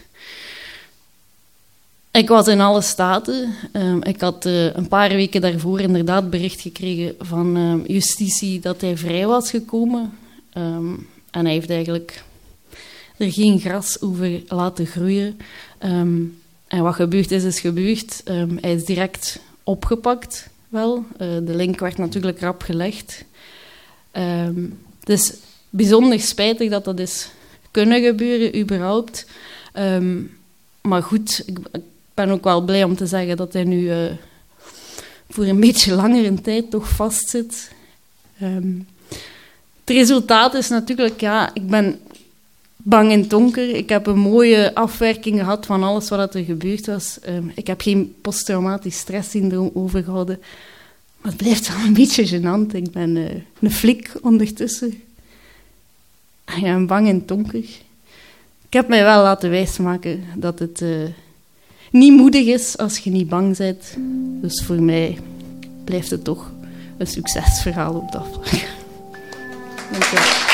Ik 2.11 2.29
was 2.29 2.47
in 2.47 2.61
alle 2.61 2.81
staten. 2.81 3.55
Um, 3.73 4.03
ik 4.03 4.21
had 4.21 4.47
uh, 4.47 4.75
een 4.75 4.89
paar 4.89 5.09
weken 5.09 5.41
daarvoor 5.41 5.81
inderdaad 5.81 6.31
bericht 6.31 6.61
gekregen 6.61 7.15
van 7.19 7.57
um, 7.57 7.85
justitie 7.87 8.61
dat 8.61 8.81
hij 8.81 8.97
vrij 8.97 9.27
was 9.27 9.51
gekomen. 9.51 10.19
Um, 10.55 11.09
en 11.31 11.45
hij 11.45 11.55
heeft 11.55 11.71
eigenlijk 11.71 12.25
er 13.17 13.33
geen 13.33 13.61
gras 13.61 14.01
over 14.01 14.43
laten 14.47 14.87
groeien. 14.87 15.39
Um, 15.85 16.41
en 16.67 16.83
wat 16.83 16.95
gebeurd 16.95 17.31
is, 17.31 17.45
is 17.45 17.61
gebeurd. 17.61 18.23
Um, 18.25 18.59
hij 18.61 18.75
is 18.75 18.85
direct 18.85 19.41
opgepakt, 19.63 20.49
wel. 20.69 21.05
Uh, 21.13 21.19
de 21.19 21.55
link 21.55 21.81
werd 21.81 21.99
natuurlijk 21.99 22.41
rap 22.41 22.63
gelegd. 22.63 23.25
Um, 24.13 24.79
het 25.01 25.09
is 25.09 25.35
bijzonder 25.71 26.21
spijtig 26.21 26.71
dat 26.71 26.85
dat 26.85 26.99
is 26.99 27.31
kunnen 27.71 28.03
gebeuren, 28.03 28.61
überhaupt. 28.61 29.27
maar 30.81 31.03
goed, 31.03 31.43
ik, 31.47 31.59
ben 32.15 32.31
ook 32.31 32.45
wel 32.45 32.61
blij 32.61 32.85
om 32.85 32.97
te 32.97 33.07
zeggen 33.07 33.37
dat 33.37 33.53
hij 33.53 33.65
nu 33.65 33.81
uh, 33.81 34.11
voor 35.31 35.45
een 35.45 35.61
beetje 35.61 35.95
langere 35.95 36.41
tijd 36.41 36.71
toch 36.71 36.89
vastzit. 36.89 37.71
het 38.35 38.87
resultaat 39.85 40.55
is 40.55 40.69
natuurlijk, 40.69 41.21
ja, 41.21 41.51
ik 41.55 41.67
ben 41.67 42.01
bang 42.83 43.11
het 43.11 43.31
donker. 43.31 43.69
Ik 43.69 43.89
heb 43.89 44.07
een 44.07 44.19
mooie 44.19 44.75
afwerking 44.75 45.39
gehad 45.39 45.67
van 45.67 45.83
alles 45.83 46.09
wat 46.09 46.35
er 46.35 46.45
gebeurd 46.45 46.87
was. 46.87 47.19
Um, 47.29 47.53
ik 47.55 47.67
heb 47.67 47.81
geen 47.81 48.15
posttraumatisch 48.21 48.99
stresssyndroom 48.99 49.71
overgehouden. 49.75 50.41
Maar 51.21 51.33
het 51.33 51.41
blijft 51.43 51.69
wel 51.69 51.87
een 51.87 51.93
beetje 51.93 52.29
gênant. 52.29 52.75
Ik 52.75 52.91
ben 52.93 53.17
uh, 53.17 53.31
een 53.61 53.71
flik 53.71 54.13
ondertussen. 54.23 55.03
En 56.45 56.57
ik 56.57 56.63
ben 56.63 56.87
bang 56.87 57.07
het 57.07 57.29
donker. 57.29 57.65
Ik 58.67 58.79
heb 58.79 58.89
mij 58.89 59.03
wel 59.03 59.23
laten 59.23 59.51
wijsmaken 59.51 60.25
dat 60.37 60.59
het 60.59 60.81
uh, 60.81 61.09
niet 61.91 62.13
moedig 62.13 62.47
is 62.47 62.79
als 62.79 62.99
je 62.99 63.11
niet 63.11 63.29
bang 63.29 63.57
bent. 63.57 63.97
Dus 64.41 64.63
voor 64.63 64.83
mij 64.83 65.19
blijft 65.85 66.11
het 66.11 66.25
toch 66.25 66.53
een 66.99 67.07
succesverhaal 67.07 67.95
op 67.95 68.13
dat 68.13 68.27
vlak. 68.33 68.61
Dank 69.91 70.05
je 70.05 70.52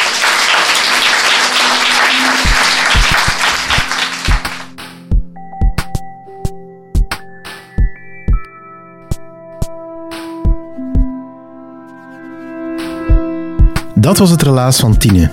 Dat 14.08 14.18
was 14.18 14.30
het 14.30 14.42
relaas 14.42 14.78
van 14.78 14.96
Tine. 14.96 15.30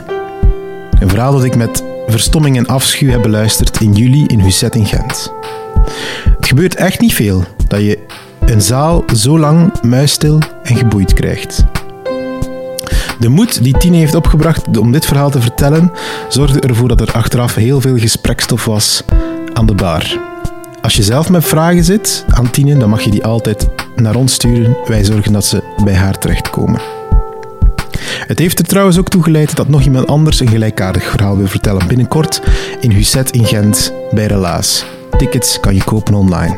Een 1.00 1.10
verhaal 1.10 1.32
dat 1.32 1.44
ik 1.44 1.56
met 1.56 1.84
verstomming 2.08 2.58
en 2.58 2.66
afschuw 2.66 3.10
heb 3.10 3.22
beluisterd 3.22 3.82
in 3.82 3.94
juli 3.94 4.26
in 4.26 4.40
Husset 4.40 4.76
in 4.76 4.86
Gent. 4.86 5.34
Het 6.36 6.48
gebeurt 6.48 6.76
echt 6.76 7.00
niet 7.00 7.14
veel 7.14 7.44
dat 7.68 7.80
je 7.80 8.00
een 8.46 8.62
zaal 8.62 9.04
zo 9.14 9.40
lang 9.40 9.82
muisstil 9.82 10.40
en 10.64 10.76
geboeid 10.76 11.14
krijgt. 11.14 11.66
De 13.20 13.30
moed 13.30 13.64
die 13.64 13.78
Tine 13.78 13.98
heeft 13.98 14.16
opgebracht 14.16 14.78
om 14.78 14.92
dit 14.92 15.06
verhaal 15.06 15.30
te 15.30 15.42
vertellen, 15.42 15.92
zorgde 16.30 16.60
ervoor 16.60 16.88
dat 16.88 17.02
er 17.02 17.12
achteraf 17.12 17.56
heel 17.56 17.82
veel 17.82 17.98
gesprekstof 17.98 18.66
was 18.66 19.04
aan 19.54 19.66
de 19.66 19.76
bar. 19.76 20.20
Als 20.82 20.96
je 20.96 21.04
zelf 21.04 21.30
met 21.30 21.46
vragen 21.46 21.84
zit 21.84 22.26
aan 22.30 22.50
Tine, 22.50 22.78
dan 22.78 22.90
mag 22.90 23.02
je 23.02 23.12
die 23.12 23.26
altijd 23.26 23.68
naar 23.96 24.16
ons 24.16 24.34
sturen. 24.34 24.78
Wij 24.86 25.04
zorgen 25.04 25.34
dat 25.34 25.46
ze 25.46 25.64
bij 25.84 25.96
haar 25.96 26.18
terechtkomen. 26.18 27.05
Het 28.28 28.40
heeft 28.40 28.60
er 28.60 28.66
trouwens 28.66 28.98
ook 28.98 29.10
toe 29.10 29.24
geleid 29.24 29.56
dat 29.56 29.68
nog 29.68 29.82
iemand 29.82 30.08
anders 30.08 30.40
een 30.40 30.48
gelijkaardig 30.48 31.10
verhaal 31.10 31.38
wil 31.38 31.48
vertellen 31.48 31.88
binnenkort 31.88 32.42
in 32.80 32.92
Husset 32.92 33.32
in 33.32 33.46
Gent 33.46 33.94
bij 34.12 34.26
Relaas. 34.26 34.86
Tickets 35.18 35.60
kan 35.60 35.76
je 35.76 35.84
kopen 35.84 36.14
online. 36.14 36.58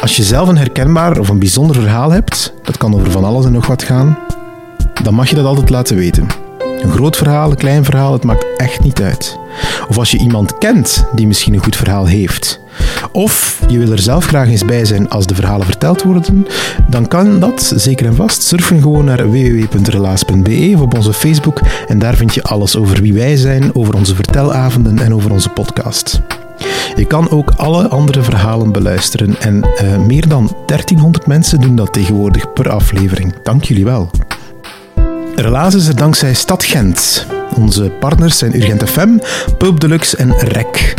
Als 0.00 0.16
je 0.16 0.22
zelf 0.22 0.48
een 0.48 0.56
herkenbaar 0.56 1.18
of 1.18 1.28
een 1.28 1.38
bijzonder 1.38 1.76
verhaal 1.76 2.10
hebt, 2.10 2.52
dat 2.62 2.76
kan 2.76 2.94
over 2.94 3.10
van 3.10 3.24
alles 3.24 3.44
en 3.44 3.52
nog 3.52 3.66
wat 3.66 3.82
gaan, 3.82 4.18
dan 5.02 5.14
mag 5.14 5.28
je 5.28 5.34
dat 5.34 5.44
altijd 5.44 5.70
laten 5.70 5.96
weten. 5.96 6.26
Een 6.82 6.90
groot 6.90 7.16
verhaal, 7.16 7.50
een 7.50 7.56
klein 7.56 7.84
verhaal, 7.84 8.12
het 8.12 8.24
maakt 8.24 8.46
echt 8.56 8.82
niet 8.82 9.02
uit. 9.02 9.38
Of 9.88 9.98
als 9.98 10.10
je 10.10 10.18
iemand 10.18 10.58
kent 10.58 11.04
die 11.14 11.26
misschien 11.26 11.54
een 11.54 11.62
goed 11.62 11.76
verhaal 11.76 12.06
heeft. 12.06 12.60
Of 13.16 13.60
je 13.68 13.78
wil 13.78 13.92
er 13.92 13.98
zelf 13.98 14.26
graag 14.26 14.48
eens 14.48 14.64
bij 14.64 14.84
zijn 14.84 15.08
als 15.08 15.26
de 15.26 15.34
verhalen 15.34 15.66
verteld 15.66 16.02
worden, 16.02 16.46
dan 16.88 17.08
kan 17.08 17.40
dat 17.40 17.72
zeker 17.76 18.06
en 18.06 18.14
vast. 18.14 18.42
Surfen 18.42 18.82
gewoon 18.82 19.04
naar 19.04 19.30
www.relaas.be 19.30 20.70
of 20.74 20.80
op 20.80 20.94
onze 20.94 21.12
Facebook 21.12 21.60
en 21.88 21.98
daar 21.98 22.16
vind 22.16 22.34
je 22.34 22.42
alles 22.42 22.76
over 22.76 23.02
wie 23.02 23.14
wij 23.14 23.36
zijn, 23.36 23.74
over 23.74 23.94
onze 23.94 24.14
vertelavonden 24.14 24.98
en 24.98 25.14
over 25.14 25.32
onze 25.32 25.48
podcast. 25.48 26.20
Je 26.96 27.04
kan 27.04 27.30
ook 27.30 27.50
alle 27.56 27.88
andere 27.88 28.22
verhalen 28.22 28.72
beluisteren 28.72 29.40
en 29.40 29.68
uh, 29.82 29.96
meer 30.06 30.28
dan 30.28 30.56
1300 30.66 31.26
mensen 31.26 31.60
doen 31.60 31.76
dat 31.76 31.92
tegenwoordig 31.92 32.52
per 32.52 32.70
aflevering. 32.70 33.34
Dank 33.42 33.64
jullie 33.64 33.84
wel. 33.84 34.10
Relaas 35.36 35.74
is 35.74 35.86
er 35.86 35.96
dankzij 35.96 36.34
Stad 36.34 36.64
Gent. 36.64 37.26
Onze 37.54 37.90
partners 38.00 38.38
zijn 38.38 38.56
Urgent 38.56 38.88
FM, 38.88 39.18
Pulp 39.58 39.80
Deluxe 39.80 40.16
en 40.16 40.34
REC. 40.38 40.94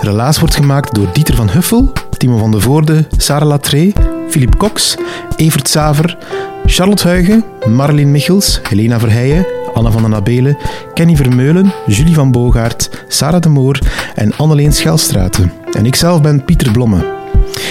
Relaas 0.00 0.38
wordt 0.38 0.54
gemaakt 0.54 0.94
door 0.94 1.08
Dieter 1.12 1.34
van 1.34 1.50
Huffel, 1.50 1.92
Timo 2.16 2.38
van 2.38 2.50
de 2.50 2.60
Voorde, 2.60 3.06
Sarah 3.16 3.48
Latré, 3.48 3.92
Philippe 4.30 4.56
Cox, 4.56 4.96
Evert 5.36 5.68
Saver, 5.68 6.18
Charlotte 6.66 7.08
Huigen, 7.08 7.44
Marleen 7.68 8.10
Michels, 8.10 8.60
Helena 8.62 8.98
Verheijen, 8.98 9.46
Anna 9.74 9.90
van 9.90 10.02
den 10.02 10.14
Abelen, 10.14 10.56
Kenny 10.94 11.16
Vermeulen, 11.16 11.72
Julie 11.86 12.14
van 12.14 12.30
Boogaard, 12.30 13.04
Sarah 13.08 13.40
de 13.40 13.48
Moor 13.48 13.78
en 14.14 14.36
Anneleen 14.36 14.72
Schelstraten. 14.72 15.52
En 15.72 15.86
ikzelf 15.86 16.22
ben 16.22 16.44
Pieter 16.44 16.72
Blomme. 16.72 17.16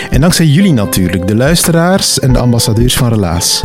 En 0.10 0.22
dankzij 0.22 0.46
jullie 0.46 0.74
natuurlijk, 0.74 1.28
de 1.28 1.36
luisteraars 1.36 2.20
en 2.20 2.34
de 2.34 2.40
ambassadeurs 2.40 2.98
van 2.98 3.10
Relaas. 3.10 3.64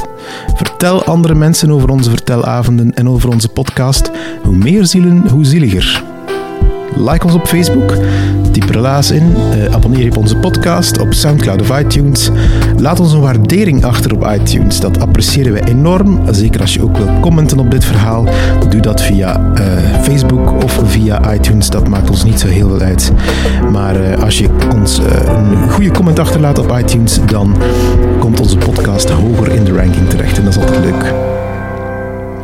Vertel 0.54 1.04
andere 1.04 1.34
mensen 1.34 1.70
over 1.70 1.88
onze 1.88 2.10
vertelavonden 2.10 2.94
en 2.94 3.08
over 3.08 3.28
onze 3.28 3.48
podcast. 3.48 4.10
Hoe 4.42 4.56
meer 4.56 4.86
zielen, 4.86 5.28
hoe 5.28 5.44
zieliger. 5.44 6.11
Like 6.96 7.24
ons 7.24 7.34
op 7.34 7.46
Facebook, 7.46 7.96
typ 8.50 8.70
relaas 8.70 9.10
in, 9.10 9.34
uh, 9.56 9.74
abonneer 9.74 10.04
je 10.04 10.10
op 10.10 10.16
onze 10.16 10.36
podcast 10.36 11.00
op 11.00 11.14
Soundcloud 11.14 11.60
of 11.60 11.78
iTunes. 11.78 12.30
Laat 12.76 13.00
ons 13.00 13.12
een 13.12 13.20
waardering 13.20 13.84
achter 13.84 14.14
op 14.14 14.26
iTunes, 14.26 14.80
dat 14.80 15.00
appreciëren 15.00 15.52
we 15.52 15.64
enorm. 15.64 16.20
Zeker 16.30 16.60
als 16.60 16.74
je 16.74 16.82
ook 16.82 16.96
wil 16.96 17.08
commenten 17.20 17.58
op 17.58 17.70
dit 17.70 17.84
verhaal, 17.84 18.24
doe 18.68 18.80
dat 18.80 19.02
via 19.02 19.40
uh, 19.40 19.64
Facebook 20.02 20.62
of 20.62 20.80
via 20.84 21.34
iTunes, 21.34 21.70
dat 21.70 21.88
maakt 21.88 22.10
ons 22.10 22.24
niet 22.24 22.40
zo 22.40 22.46
heel 22.46 22.68
veel 22.68 22.80
uit. 22.80 23.12
Maar 23.70 24.00
uh, 24.00 24.22
als 24.22 24.38
je 24.38 24.48
ons 24.74 24.98
een 25.26 25.70
goede 25.70 25.90
comment 25.90 26.18
achterlaat 26.18 26.58
op 26.58 26.78
iTunes, 26.78 27.18
dan 27.26 27.56
komt 28.18 28.40
onze 28.40 28.56
podcast 28.56 29.10
hoger 29.10 29.52
in 29.52 29.64
de 29.64 29.72
ranking 29.72 30.08
terecht 30.08 30.38
en 30.38 30.44
dat 30.44 30.56
is 30.56 30.60
altijd 30.60 30.84
leuk. 30.84 31.14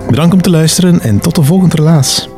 Bedankt 0.09 0.35
om 0.35 0.43
te 0.43 0.51
luisteren 0.51 1.01
en 1.01 1.19
tot 1.19 1.35
de 1.35 1.43
volgende 1.43 1.77
relaas. 1.77 2.29